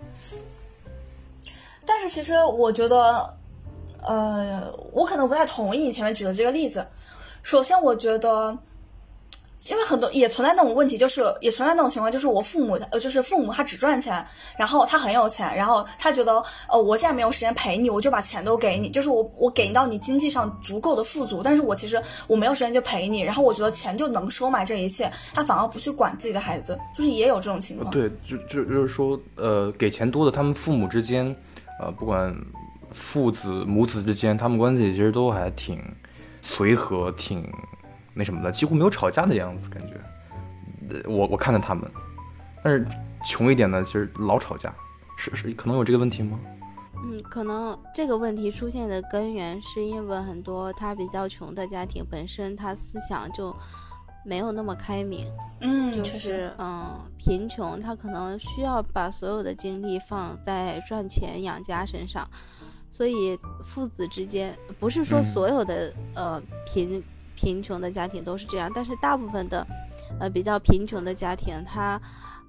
[1.86, 3.36] 但是其实我觉得，
[4.06, 6.86] 呃，我可能不太同意你前面举的这个例子。
[7.42, 8.56] 首先，我觉得。
[9.70, 14.26] 因为很多也存在那种问题，就是也存在那种情况，就是我父母呃，就是父母他只赚钱，
[14.58, 27.88] 然后他很有钱，然后他觉得呃，我既然没有时间陪你，我就把钱都给你，就是我我给到你经济上足够的富足，但是我其实我没有时间就陪你，然后我觉得钱就能收买这一切，他反而不去管自己的孩子，就是也有这种情况。
[27.92, 31.32] 对，就就就是说，呃，给钱多的他们父母之间，
[31.80, 32.36] 呃，不管
[32.90, 35.82] 父子母子之间，他们关系其实都还挺
[36.42, 37.50] 随和，挺。
[38.14, 39.94] 那什么的，几乎没有吵架的样子，感觉。
[41.06, 41.90] 我我看着他们，
[42.62, 42.86] 但是
[43.24, 44.70] 穷一点的其实老吵架，
[45.16, 46.38] 是是可能有这个问题吗？
[47.04, 53.56] 嗯，可能这个问题出现的根源是因为很多他比较穷的家庭本身他思想就
[54.24, 55.26] 没有那么开明。
[55.60, 62.28] 嗯，就是嗯，贫穷他可能需要把所有的精力放在赚钱养家身上，
[62.90, 67.02] 所以父子之间不是说所有的呃贫。
[67.34, 69.66] 贫穷的家庭都是这样，但是大部分的，
[70.20, 72.00] 呃，比较贫穷的家庭，他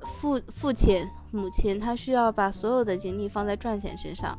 [0.02, 4.38] 父父亲、母亲，他需要把所有的精力放在赚钱身上，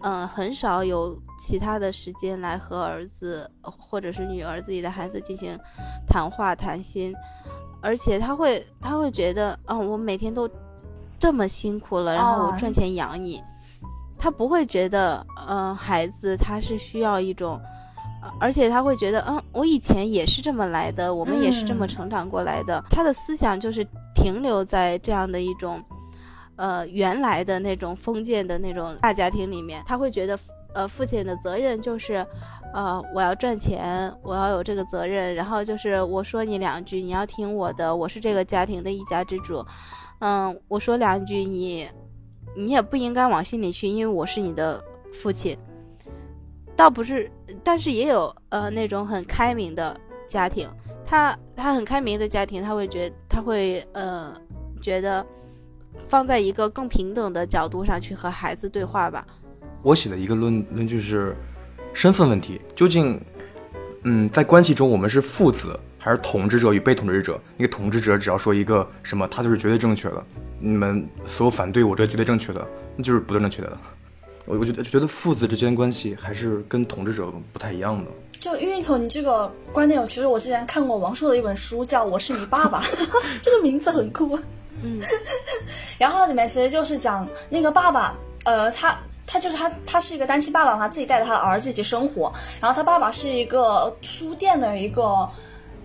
[0.00, 5.58] 嗯，很少有其他的时间来和儿子或者是女儿自己的孩子进行
[6.06, 7.14] 谈话谈心，
[7.82, 10.48] 而且他会他会觉得，嗯，我每天都
[11.18, 13.42] 这么辛苦了，然后我赚钱养你，
[14.18, 17.60] 他不会觉得，嗯，孩子他是需要一种。
[18.40, 22.82] 而且他会觉得，嗯，我以前也是这么来的，我们也是这么成长过来的。
[22.90, 25.80] 他的思想就是停留在这样的一种，
[26.58, 29.82] 呃，原来的那种封建的那种大家庭里面。
[29.86, 30.38] 他会觉得，
[30.74, 32.26] 呃，父亲的责任就是，
[32.74, 35.34] 呃，我要赚钱，我要有这个责任。
[35.34, 39.64] 然后就是我说你两句，你要听我的，我是这个家庭的一家之主。
[40.18, 41.88] 嗯，我说两句，你，
[42.56, 44.82] 你也不应该往心里去，因为我是你的
[45.12, 45.56] 父亲。
[46.74, 47.30] 倒不是，
[47.64, 49.96] 但是也有呃那种很开明的
[50.26, 50.68] 家庭，
[51.04, 54.32] 他他很开明的家庭，他会觉他会呃
[54.82, 55.24] 觉得
[56.06, 59.26] 放在一个更平等的角度上去和孩子对话吧。
[59.82, 61.36] 我写的一个论论据是
[61.92, 63.20] 身份问题，究竟
[64.02, 67.40] 嗯在关系中我们是父子还是统治者与被统治者？
[67.56, 70.24] 那个统治者只要说一个什么，他就是绝对正确的，
[70.60, 73.78] 你们所有反对我这绝对正确的，那就是不对正确的。
[74.46, 78.10] 我我觉得觉得父子之间关系还是跟统治者不太一样的。
[78.40, 82.80] 就芋头，你这个观点，其实我之前看过王朔的一本书，叫《我是你爸爸》，
[83.42, 84.38] 这个名字很酷。
[84.82, 85.00] 嗯，
[85.98, 88.14] 然后里面其实就是讲那个爸爸，
[88.44, 92.32] 呃，他他就是他他是一个单亲爸爸嘛，自己带着他的儿子一起生活。
[92.60, 95.28] 然后他爸爸是一个书店的一个。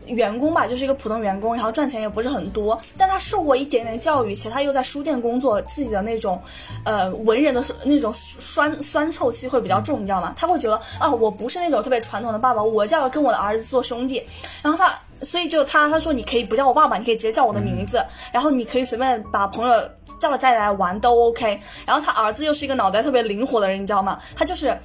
[0.07, 6.37] 员工吧，就是一个普通员工，然后赚钱也不是很多，但他受过一点点教育，且他又在书店工作，自己的那种，
[6.83, 10.33] 呃，文人的那种酸酸臭气会比较重，你知道吗？
[10.35, 14.21] 他会觉得啊，我不是那种特别传统的爸爸，我就要跟我的儿子做兄弟，
[14.61, 24.19] 然后他，所以就他他说你可以不叫我爸爸，你可以直接叫我的名字，然后你可以随便把朋友叫到家里来玩都 OK，然后他儿子又是一个脑袋特别灵活的人，你知道吗？
[24.35, 24.77] 他就是。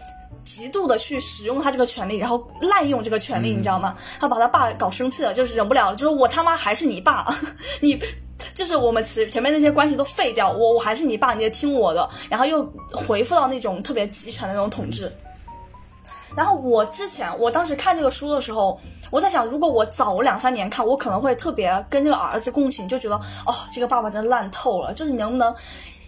[0.45, 3.95] 极度的去使用他这个权利，然后滥用这个权利，你知道吗？
[4.19, 7.23] 他把他爸搞生气了，就是忍不了了，就是我他妈还是你爸，
[7.81, 8.01] 你
[8.55, 12.65] 就是我们前前面那些关系都废掉，我我还是你爸，你得听我的，然后又
[12.95, 15.13] 回复到那种特别集权的那种统治。
[16.35, 18.81] 然后我之前我当时看这个书的时候，
[19.11, 25.55] 我在想，如果我早两三年看，我可能会特别跟这个儿子共情，就觉得哦，这个爸爸真的烂透了，就是你能不能。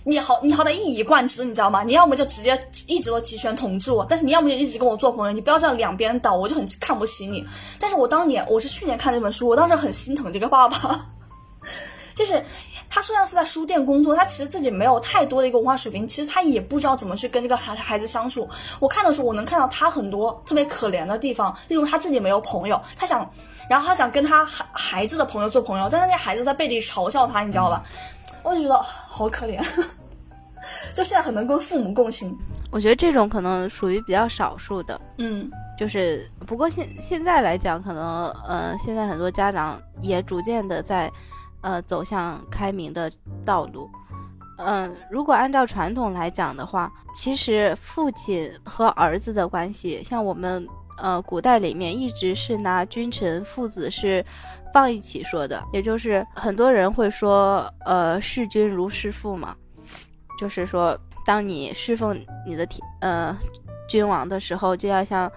[0.03, 1.82] 你好，你好歹一以贯之，你知道吗？
[1.82, 7.46] 你要么就直接一直都集权统治我，但是你要么就一直跟我做朋友，你不要这样两边倒，我就很看不起你。
[7.78, 11.07] 但是我当年我是去年看这本书，我当时很心疼这个爸爸，
[12.16, 12.42] 就是
[12.91, 18.46] 他虽然是在书店工作，他其实自己没有太多的一个文化水平，其实他也不知道怎么去跟这个孩孩子相处。
[18.80, 23.30] 我看的时候，我能看到他很多特别可怜的地方，例如他自己没有朋友，他想，
[23.71, 27.83] 然后他想跟他孩孩子的朋友做朋友，但是那孩子在背地嘲笑他，你知道吧？
[28.42, 29.62] 我就觉得好可怜，
[30.92, 32.37] 就现在很能跟父母共情。
[32.72, 41.11] 我觉得这种可能属于比较少数的，嗯，就是不过现现在来讲，可能呃，现在很多家长也逐渐的在
[41.62, 43.11] 呃走向开明的
[43.45, 43.91] 道路。
[44.58, 50.66] 嗯，如果按照传统来讲的话，其实父亲和儿子的关系，像我们
[50.99, 54.24] 呃古代里面一直是拿君臣父子是。
[54.72, 59.53] 放一起说的，也就是很多人会说，呃，视君如视父嘛，
[60.38, 60.96] 就是说，
[61.26, 62.16] 当你侍奉
[62.46, 63.37] 你的天，呃，
[63.88, 65.28] 君王的时候，就要像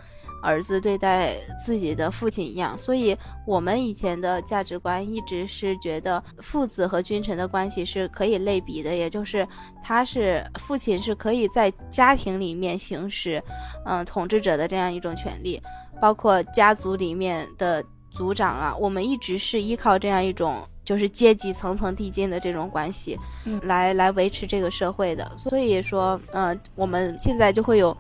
[0.43, 1.33] 儿子对待
[1.65, 2.77] 自己的父亲一样。
[2.77, 3.17] 所以，
[3.47, 9.47] 我们以前的价值观一直是觉得父子和君臣的关系是可以类比的，也就是
[9.81, 13.41] 他是父亲是可以在家庭里面行使，
[13.85, 15.61] 嗯，统治者的这样一种权利，
[16.01, 17.83] 包括家族里面的。
[18.15, 25.31] 族长啊，我们一直是依靠这样一种就是阶级层层递进的这种关系，嗯，来来维持这个社会的。
[25.35, 27.97] 所以说，呃，我们现在就会有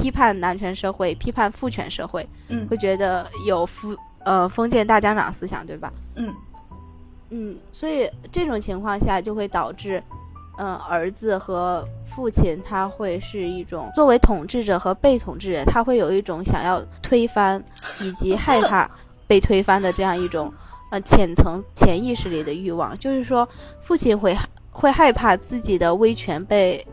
[0.00, 5.92] 批判男权社会、批判父权社会，嗯，会觉得有封呃封建大家长思想，对吧？
[6.14, 6.34] 嗯
[7.30, 10.02] 嗯，所以这种情况下就会导致，
[10.58, 17.62] 嗯，儿子和父亲他会是一种作为统治者和被统治者，他会有一种想要推翻
[18.00, 18.90] 以及害怕。
[19.30, 20.52] 被推翻的这样一种，
[20.90, 23.48] 呃，浅层潜意识里的欲望，就是说，
[23.80, 24.36] 父亲会
[24.72, 26.84] 会害怕自己的威权被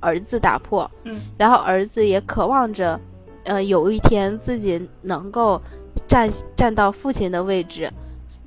[0.00, 2.98] 儿子打破，嗯，然后儿子也渴望着，
[3.44, 5.60] 呃，有一天自己能够
[6.08, 7.92] 站站到父亲的位置，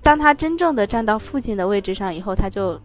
[0.02, 2.80] 当他真正的站到父亲的位置上以后，他就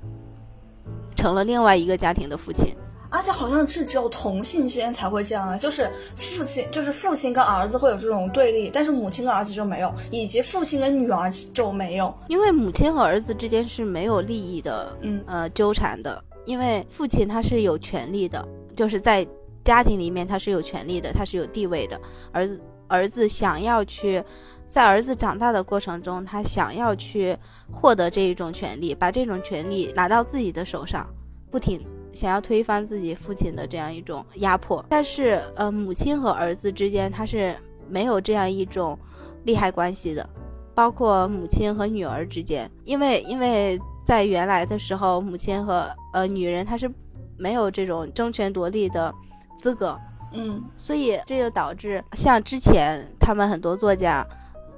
[1.16, 2.66] 成了另外一个家庭的父亲。
[3.10, 15.24] 而且好像是只有同性之间才会这样啊，就是父亲就是父亲跟儿子会有这种对立，但是母亲跟儿子就没有，以及父亲跟女儿就没有，因为母亲和儿子之间是没有利益的，嗯。
[15.26, 18.46] 呃纠缠的，因为父亲他是有权利的，
[18.78, 19.26] 就是在
[19.64, 22.00] 家庭里面他是有权利的，他是有地位的，
[22.30, 24.22] 儿子儿子想要去
[24.68, 27.36] 在儿子长大的过程中，他想要去
[27.72, 31.04] 获得这一种权利，把这种权利拿到自己的手上，
[31.50, 31.84] 不停。
[32.12, 37.56] 想要推翻自己父亲的这样一种压迫，但是呃，母亲和儿子之间他是
[37.88, 38.96] 没有这样一种
[39.44, 40.28] 利害关系的，
[40.72, 46.90] 包括母亲和女儿之间，因为因为在原来的时候，母亲和呃女人她是
[47.38, 49.14] 没有这种争权夺利的
[49.58, 49.98] 资格，
[50.32, 54.26] 嗯，所以这就导致像之前他们很多作家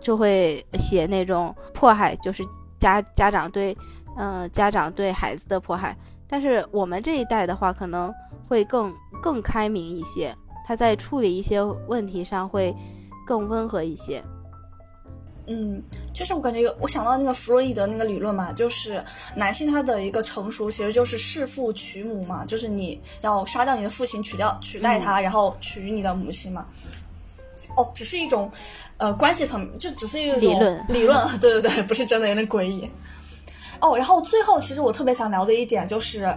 [0.01, 2.43] 就会写那种迫害，就是
[2.79, 3.77] 家家长对
[4.17, 5.97] 嗯家长对孩子的迫害。
[6.29, 8.13] 但是我们这一代的话，可能
[8.49, 10.35] 会更更开明一些，
[10.65, 12.75] 他在处理一些问题上会
[13.27, 14.23] 更温和一些。
[15.53, 15.83] 嗯，
[16.15, 19.05] 就是我感觉我想到那个弗洛伊德那个理论嘛，就是
[19.35, 26.65] 男性他的一个成熟其实就是弑父娶母嘛，就是你要杀掉你的父亲，取掉取代他，然后娶你的母亲嘛。
[27.77, 28.49] 哦，只是一种
[28.97, 32.89] 呃关系层，就只是一种理论理论， 对对对，不是真的，有点诡异。
[33.81, 36.33] 哦，然后最后其实我特别想聊的一点就是，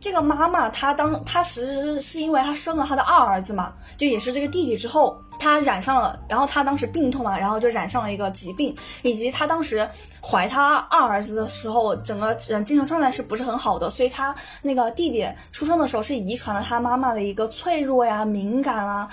[0.00, 9.88] 这个妈妈她当她其实是因为她生了她的二儿子嘛，就也是这个弟弟之后，他染上了，然后他当时病痛嘛，然后就染上了一个疾病，以及他当时
[10.22, 19.08] 怀他二儿子的时候，整个人精神状态是不是很好的，所以他那个弟弟出生的时候是遗传了他妈妈的一个脆弱呀、敏感啊、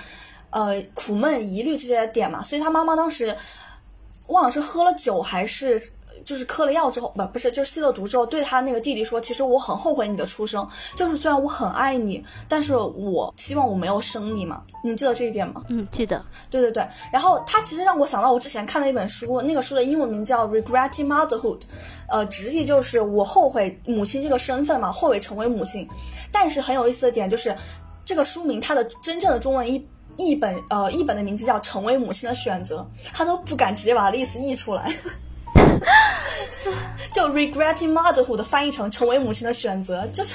[0.49, 3.35] 呃苦闷、疑虑这些点嘛，所以他妈妈当时
[4.27, 5.81] 忘了是喝了酒还是。
[6.25, 15.63] 就是嗑了药之后，不不是，就是吸了毒之后，对他那个弟弟说：“其实我很后悔你的出生，就是虽然我很爱你，但是我希望我没有生你嘛。”你记得这一点吗？
[15.69, 16.23] 嗯，记得。
[16.49, 16.85] 对对对。
[17.13, 21.59] 然后他其实让我想到我之前看的一本书，那个书的英文名叫《Regretting Motherhood》，
[22.09, 25.87] 呃，直译就是我后悔母亲这个身份嘛，后悔成为母亲。
[26.31, 27.55] 但是很有意思的点就是，
[28.03, 29.87] 这个书名它的真正的中文译
[30.17, 34.91] 译本呃译本的名字叫《成为母亲的选择》，他都不敢直接把它的意思译出来。
[37.11, 40.33] 就 regretting motherhood 翻译成成为母亲的选择，就是。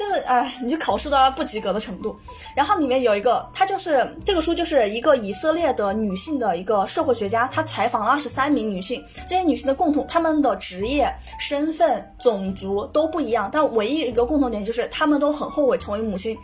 [0.00, 2.18] 就是哎，你就考试都要不及格的程度。
[2.56, 16.34] 然后里面有一个，他就是这个书就是一个以色列的女性的一个社会学家，他采访了二十三名女性，这些女性的共同，她们的职业、身份、种族都不一样，但唯一一个共同点就是她们都很后悔成为母亲。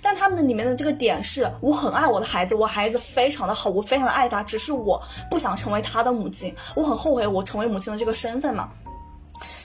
[0.00, 4.98] 但她们的里面的这个点是，我很爱我的孩子，我孩子非常的好，我非常的爱他，只是我
[5.30, 8.70] 不想成为他的母亲，我很后悔我成为母亲的这个身份嘛。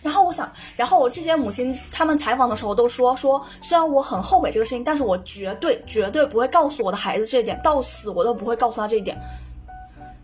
[0.02, 9.18] 然后我想，然后我这些母亲他们采访的时候都说说，虽然我很后悔这个事情，但是我绝对绝对不会告诉我的孩子这一点，到死我都不会告诉他这一点。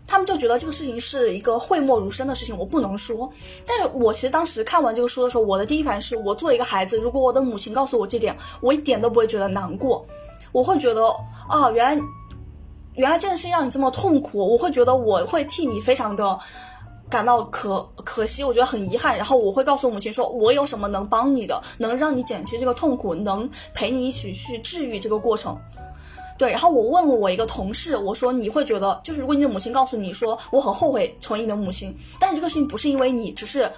[0.06, 3.30] 他们就觉得这个事情是一个讳莫如深的事情，我不能说。
[3.66, 10.06] 但是我其实当时看完这个书的时候，我的第一反应是我作为一个孩子，如果我的母亲告诉我这点，我一点都不会觉得难过，
[10.52, 11.06] 我会觉得
[11.48, 12.04] 啊，原来
[12.94, 16.38] 原来这件事情让你这么痛苦，我会觉得我会替你非常的。
[17.14, 19.16] 感到可可惜，我觉得很遗憾。
[19.16, 25.56] 然后我会告诉母亲说，我有什么能帮你的，能让你减轻这个痛苦，能陪你一起去治愈这个过程。
[26.36, 33.70] 对，然后我问了我一个同事，我说你会觉得，就是如果你的母亲告诉你说我很后悔成为你的母亲，但是这个事情不是因为你，只是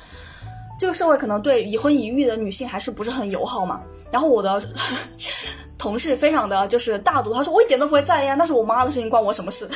[0.81, 3.83] 这个社会可能对已婚已育的女性还是不是很友好嘛。
[4.11, 4.67] 然后我的
[5.77, 9.69] 同事非常的就是大度，他说我一点都不会在意啊，那是我妈的事情，关我什么事？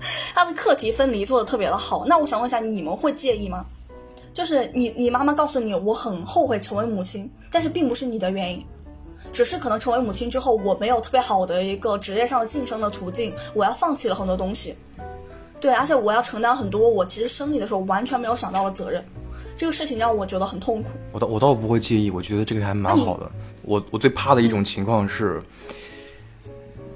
[0.34, 3.64] 他的课题分离做的特别的好，那我想问一下，你们会介意吗？
[4.32, 8.64] 就是你你妈妈告诉你，我很后悔成为母亲，但是并不是你的原因，
[9.32, 14.74] 只是可能成为母亲之后，我没有特别好的一个职业上的晋升的途径，我要放弃了很多东西。
[15.60, 19.04] 对，而且我要承担很多我其实生你的时候完全没有想到的责任，
[19.56, 20.90] 这个事情让我觉得很痛苦。
[21.12, 23.30] 我倒我倒不会介意，我觉得这个还蛮好的。
[23.62, 25.42] 我我最怕的一种情况是。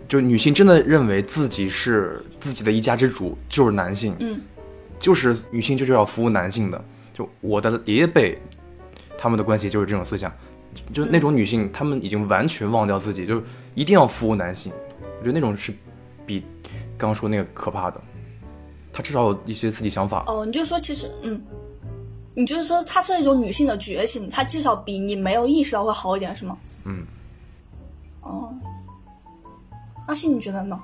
[0.08, 4.40] 就女性真的认为自己是自己的一家之主，就是男性，嗯，
[4.98, 6.84] 就是女性就是要服务男性的。
[7.12, 8.38] 就我的爷爷辈，
[9.16, 10.32] 他们的关系就是这种思想，
[10.92, 13.42] 就那种女性，她们已经完全忘掉自己，就
[13.74, 14.72] 一定要服务男性。
[15.00, 15.72] 我觉得那种是
[16.26, 16.40] 比
[16.98, 18.00] 刚刚说那个可怕的。
[18.92, 20.24] 她至少有一些自己想法。
[20.26, 21.40] 哦，你就说其实，嗯，
[22.34, 26.58] 你就是说她是一种女性的觉醒，她至少比你没有意识到会好一点，是吗？
[26.84, 27.04] 嗯。
[28.20, 28.52] 哦。
[30.06, 30.78] 阿信，你觉得呢？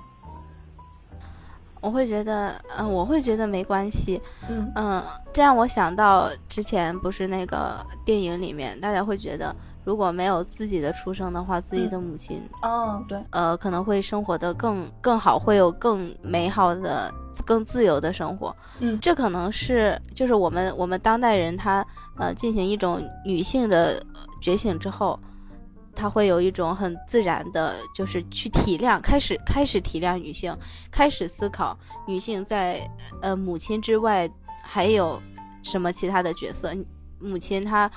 [1.83, 4.21] 我会觉得，嗯，我会觉得没关系。
[4.51, 5.03] 嗯嗯，
[5.33, 17.11] 这让我想到之前不是那个电影里面，大家会觉得如果没有自己的出生的话，自己的母亲，嗯，对，呃，可能会生活的更更好，会有更美好的、
[17.47, 18.55] 更自由的生活。
[18.81, 21.83] 嗯，这可能是就是我们我们当代人他
[22.19, 24.03] 呃进行一种女性的
[24.43, 25.19] 觉醒之后。
[25.95, 30.57] 他会有一种很自然的，就是去体谅，开始开始体谅女性，
[30.91, 32.81] 开始思考女性在
[33.21, 34.31] 呃母亲之外
[34.63, 35.21] 还有
[35.63, 36.73] 什么其他的角色。
[37.19, 37.91] 母亲她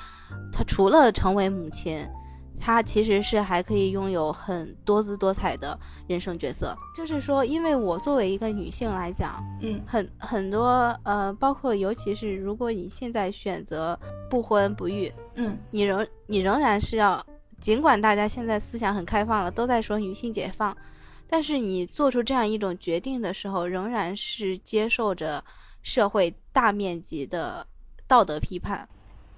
[0.52, 2.06] 她除了成为母亲，
[2.60, 6.76] 她其实是还可以拥有很多姿多彩的人生角色。
[6.94, 13.98] 就是说，因为我作为一个女性来讲，嗯，很很多呃，包括尤其是如果你现在选择
[14.30, 17.26] 不婚不育，嗯，你仍你仍然是要。
[17.64, 20.76] 尽管大家现在思想很开放了，都在说女性解放，
[21.30, 25.41] 但是你做出这样一种决定的时候，仍然是接受着
[25.81, 27.65] 社会大面积的
[28.06, 28.90] 道德批判。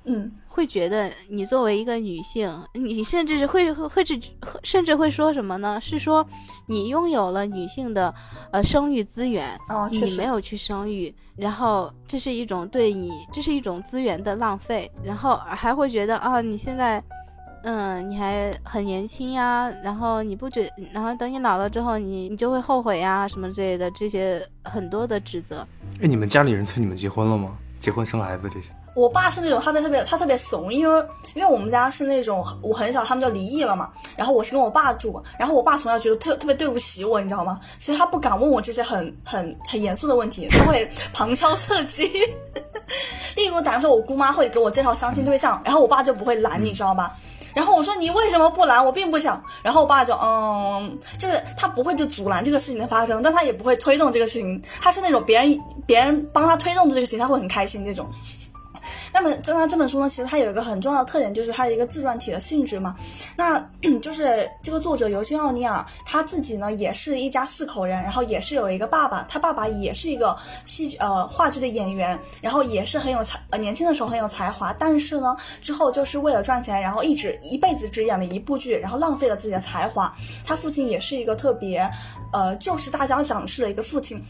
[0.05, 4.19] 嗯，会觉得你作为一个女性，你甚至会会会至
[4.63, 5.79] 甚至会说什么呢？
[5.79, 6.25] 是说
[6.67, 8.11] 你拥有了女性的
[8.51, 9.55] 呃生育资源，
[9.91, 17.03] 你没有去生育，然后这是一种对你这是一种资源的浪费，然后还会觉得啊你现在。
[17.67, 25.65] 嗯，你还很年轻呀，然后你不觉，然后等你老了之后，你你就会后悔呀，什么之类的，这些很多的指责。
[25.99, 27.57] 哎，你们家里人催你们结婚了吗？
[27.79, 28.69] 结婚生孩子这些？
[28.95, 37.59] 我爸是那种特别特别，他特别怂，因为因为我们家是那种我很小他们就离异了嘛，然后我是跟我爸住，然后我爸从小觉得特特别对不起我，你知道吗？
[37.79, 42.05] 其实他不敢问我这些很很很严肃的问题，他会 旁敲侧击。
[43.35, 47.17] 例如，假如说我姑妈会给我介绍相亲对象，然后我爸就不会拦，你知道吧？
[47.55, 48.85] 然后我说你为什么不拦？
[48.85, 49.43] 我并不想。
[49.63, 54.61] 然后我爸就嗯，就是他不会就阻拦这个事情的发生，但他也不会推动这个事情。
[54.81, 58.07] 他是那种别人别人帮他推动的这个事情，他会很开心这种。
[59.13, 62.95] 那么，这他这本书呢，其实它有一个很重要的特点，就是它一个自传体的性质嘛。
[63.37, 63.59] 那
[64.01, 70.35] 就是这个作者尤金·奥尼尔他自己呢，也是一家四口人，然后也是有一个爸爸，他爸爸也是一个
[70.65, 80.13] 戏呃话剧的演员，然后也是很有才，呃年轻的时候很有才华，但是呢，之后就是为了赚钱，然后一直一辈子只演了一部剧，然后浪费了自己的才华。
[80.45, 81.89] 他父亲也是一个特别，
[82.33, 84.21] 呃，就是大家长式的一个父亲。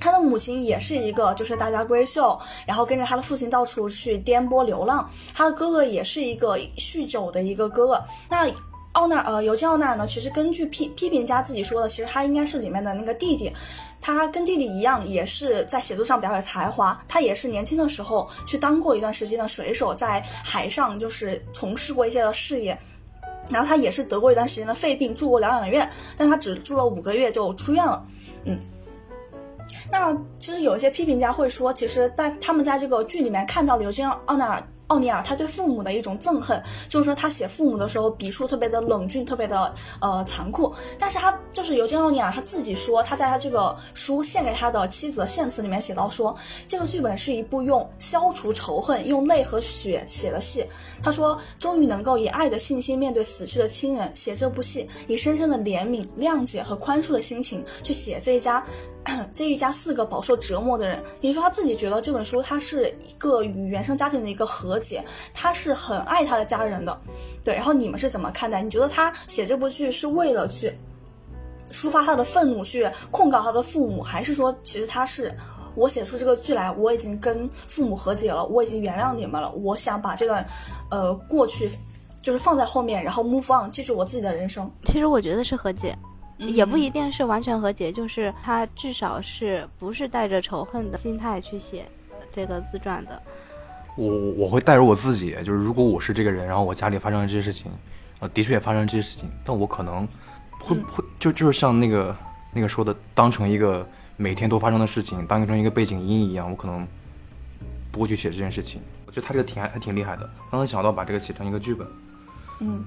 [0.00, 5.08] 他的母亲也是一个就是大家闺秀，然后跟着他的父亲到处去颠簸流浪。
[5.34, 8.02] 他的哥哥也是一个酗酒的一个哥哥。
[8.28, 8.50] 那
[8.92, 13.52] 奥纳呃，尤金奥纳呢，其实根据批批评家自己说的，其实他应该是里面的那个弟弟。
[14.00, 17.00] 他跟弟弟一样，也是在写作上比较有才华。
[17.06, 22.76] 他也是年轻的时候去当过一段时间的水手，在海上就是从事过一些的事业。
[23.48, 28.04] 然后他也是得过一段时间的肺病，住过疗养院，但他只住了五个月就出院了。
[28.44, 28.58] 嗯。
[29.90, 34.62] 那其实有一些批评家会说，其实，在他们在这个剧里面看到刘金奥纳尔。
[34.90, 40.74] 奥尼尔他对父母的一种憎恨，就是说他写父母的时候笔触特别的冷峻，特别的呃残酷。
[40.98, 46.36] 但是他就是尤金·奥尼尔他自己说，他在他这个书献给他的妻子的献词里面写到说，
[46.66, 50.66] 这个剧本是一部用消除仇恨、用泪和血写的戏。
[51.00, 58.60] 他说，终于能够以爱的信心面对死去的亲人，写这部戏，以深深的怜悯、谅解和宽恕的心情去写这一家。
[59.34, 67.00] 这一家四个饱受折磨的人，也就是说他自己觉得这本书，它是一个与原生家庭的一个和解，他是很爱他的家人的，
[67.44, 67.54] 对。
[67.54, 68.62] 然后你们是怎么看待？
[68.62, 70.72] 你觉得他写这部剧是为了去
[71.68, 75.34] 抒发他的愤怒，去控告他的父母，还是说其实他是
[75.74, 80.46] 我写出这个剧来，我已经跟父母和解了，我已经原谅你们了，我想把这段
[80.90, 81.70] 呃过去
[82.22, 84.70] 就是放在后面，然后 move on，继续我自己的人生。
[84.84, 85.96] 其实我觉得是和解。
[86.46, 91.84] 也不一定是完全和解，就是他至少是不是带着仇恨的心态去写
[92.32, 93.22] 这个自传的。
[93.96, 97.70] 我我会带入我自己，就是如果我是这个人，然后我家里发生了这些事情，
[98.20, 100.08] 呃，的确也发生了这些事情，但我可能
[100.58, 102.16] 会会就就是像那个
[102.52, 103.86] 那个说的，当成一个
[104.16, 106.86] 每天都发生的事情，当成一个背景音一样，我可能
[107.92, 108.80] 不会去写这件事情。
[109.06, 111.86] 我觉得他这个挺还还挺厉害的，刚才想到把这个写成一个剧本。
[112.60, 112.82] 嗯。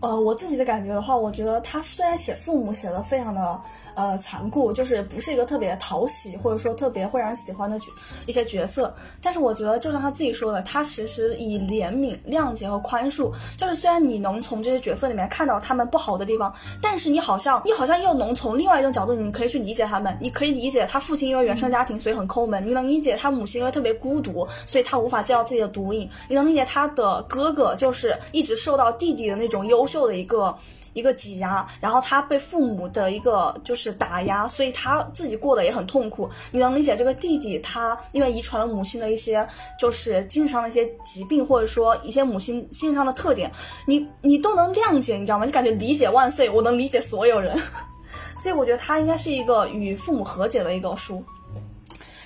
[0.00, 3.60] 呃，我自己的感觉的话，我觉得他虽然写父母写的非常的
[3.94, 7.86] 呃残酷，就是不是一个特别讨喜或者说特别会让人喜欢的角
[8.24, 29.87] 一些角色，但是我觉得就像他自己说的，他其实以怜悯、谅解和宽恕，就是虽然你能从这些角色里面看到他们不好的地方，但是你好像你好像又能从另外一种角度，你可以去理解他们，你可以理解他父亲因为原生家庭所以很抠门，你能理解他母亲因为特别孤独，所以他无法戒掉自己的毒瘾，你能理解他的哥哥就是一直受到弟弟的那种优。
[29.88, 30.56] 秀的一个
[30.92, 36.28] 一个挤压，然后他被父母的一个就是打压，所以他自己过得也很痛苦。
[36.50, 39.46] 你能理解这个弟弟，他因为遗传了母亲的一些
[39.78, 43.50] 就是精神上的一些疾病，或者说一些母亲精神上的特点，
[43.86, 45.46] 你你都能谅解，你知道吗？
[45.46, 47.56] 就感觉理解万岁，我能理解所有人。
[48.42, 51.24] 所以我觉得他应该是一个与父母和解的一个书。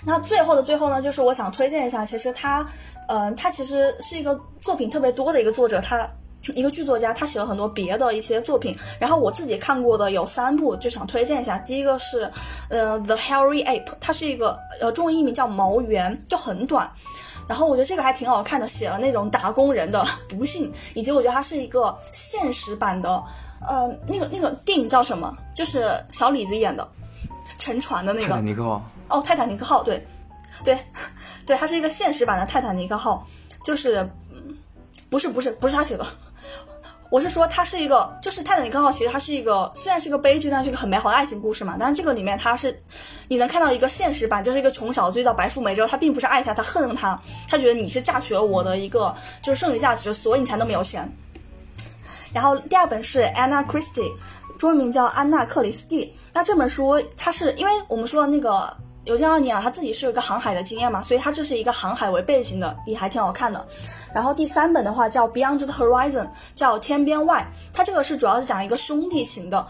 [0.05, 2.67] 那最后的最后呢，就是我想推荐一下，其实他，
[3.09, 6.09] 嗯，他其实是一个作品特别多的一个作者，他。
[6.55, 11.59] 一个剧作家，他写了很多别的一些作品，然后我自己看过的有三部，就想推荐一下。
[11.59, 12.31] 第一个是，
[12.69, 16.91] 呃，《The Hairy Ape》，它是一个呃中文译名叫毛猿，就很短。
[17.49, 23.23] 然后我觉得这个还挺好看的，写了那种打工人的 不幸，以及我觉得它是一个现实版的，
[23.69, 25.37] 呃，那个那个电影叫什么？
[25.55, 26.87] 就是小李子演的，
[27.59, 28.29] 沉船的那个。
[28.29, 28.83] 泰坦尼克号。
[29.09, 30.07] 哦，泰坦尼克号，对，
[30.65, 30.79] 对，
[31.45, 33.27] 对，它是一个现实版的泰坦尼克号，
[33.63, 34.09] 就是，
[35.11, 36.07] 不是不是不是他写的。
[37.11, 41.77] 我是说，它是一个，就是《泰坦尼克号》，其实它是一个，虽然是个悲剧，但是一个很美好的爱情故事嘛。
[41.79, 42.75] 但是这个里面，它是
[43.29, 51.07] 你能看到一个现实版，就是一个穷小子遇到白富美之后，他并不是爱她，他恨她，他觉得你是榨取了我的一个就是剩余价值，所以你才那么有钱。
[52.33, 54.11] 然后第二本是 Anna Christie，
[54.59, 56.15] 中文名叫安娜克里斯蒂。
[56.33, 58.75] 那这本书，它是因为我们说的那个。
[59.05, 63.67] 尤金·奥尼尔他自己是有一个航海的经验嘛，所以他这是一个航海为背景的，也还挺好看的。
[64.15, 66.25] 然后第三本的话叫《Beyond the Horizon》，
[66.55, 69.67] 叫天边外，它这个是主要是讲一个兄弟情的，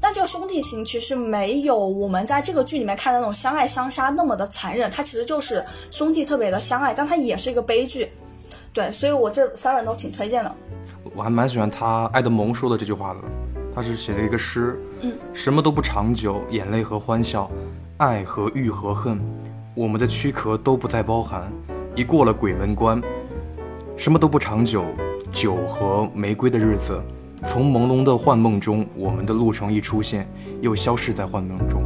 [0.00, 8.10] 但这个兄弟情其实没有我们在这个剧里面看的那种相爱相杀那么的残忍，它其实就是兄弟特别的相爱，但它也是一个悲剧。
[8.72, 10.54] 对，所以我这三本都挺推荐的。
[11.14, 13.20] 我还蛮喜欢他爱德蒙说的这句话的，
[13.74, 17.50] 他是写了一个诗，嗯，什么都不长久，眼泪和欢笑。
[18.00, 19.20] 爱和欲和恨，
[19.74, 21.52] 我们的躯壳都不再包含。
[21.94, 22.98] 一过了鬼门关，
[23.94, 24.86] 什么都不长久。
[25.30, 26.98] 酒和玫瑰的日子，
[27.44, 30.26] 从朦胧的幻梦中，我们的路程一出现，
[30.62, 31.82] 又消失在幻梦中。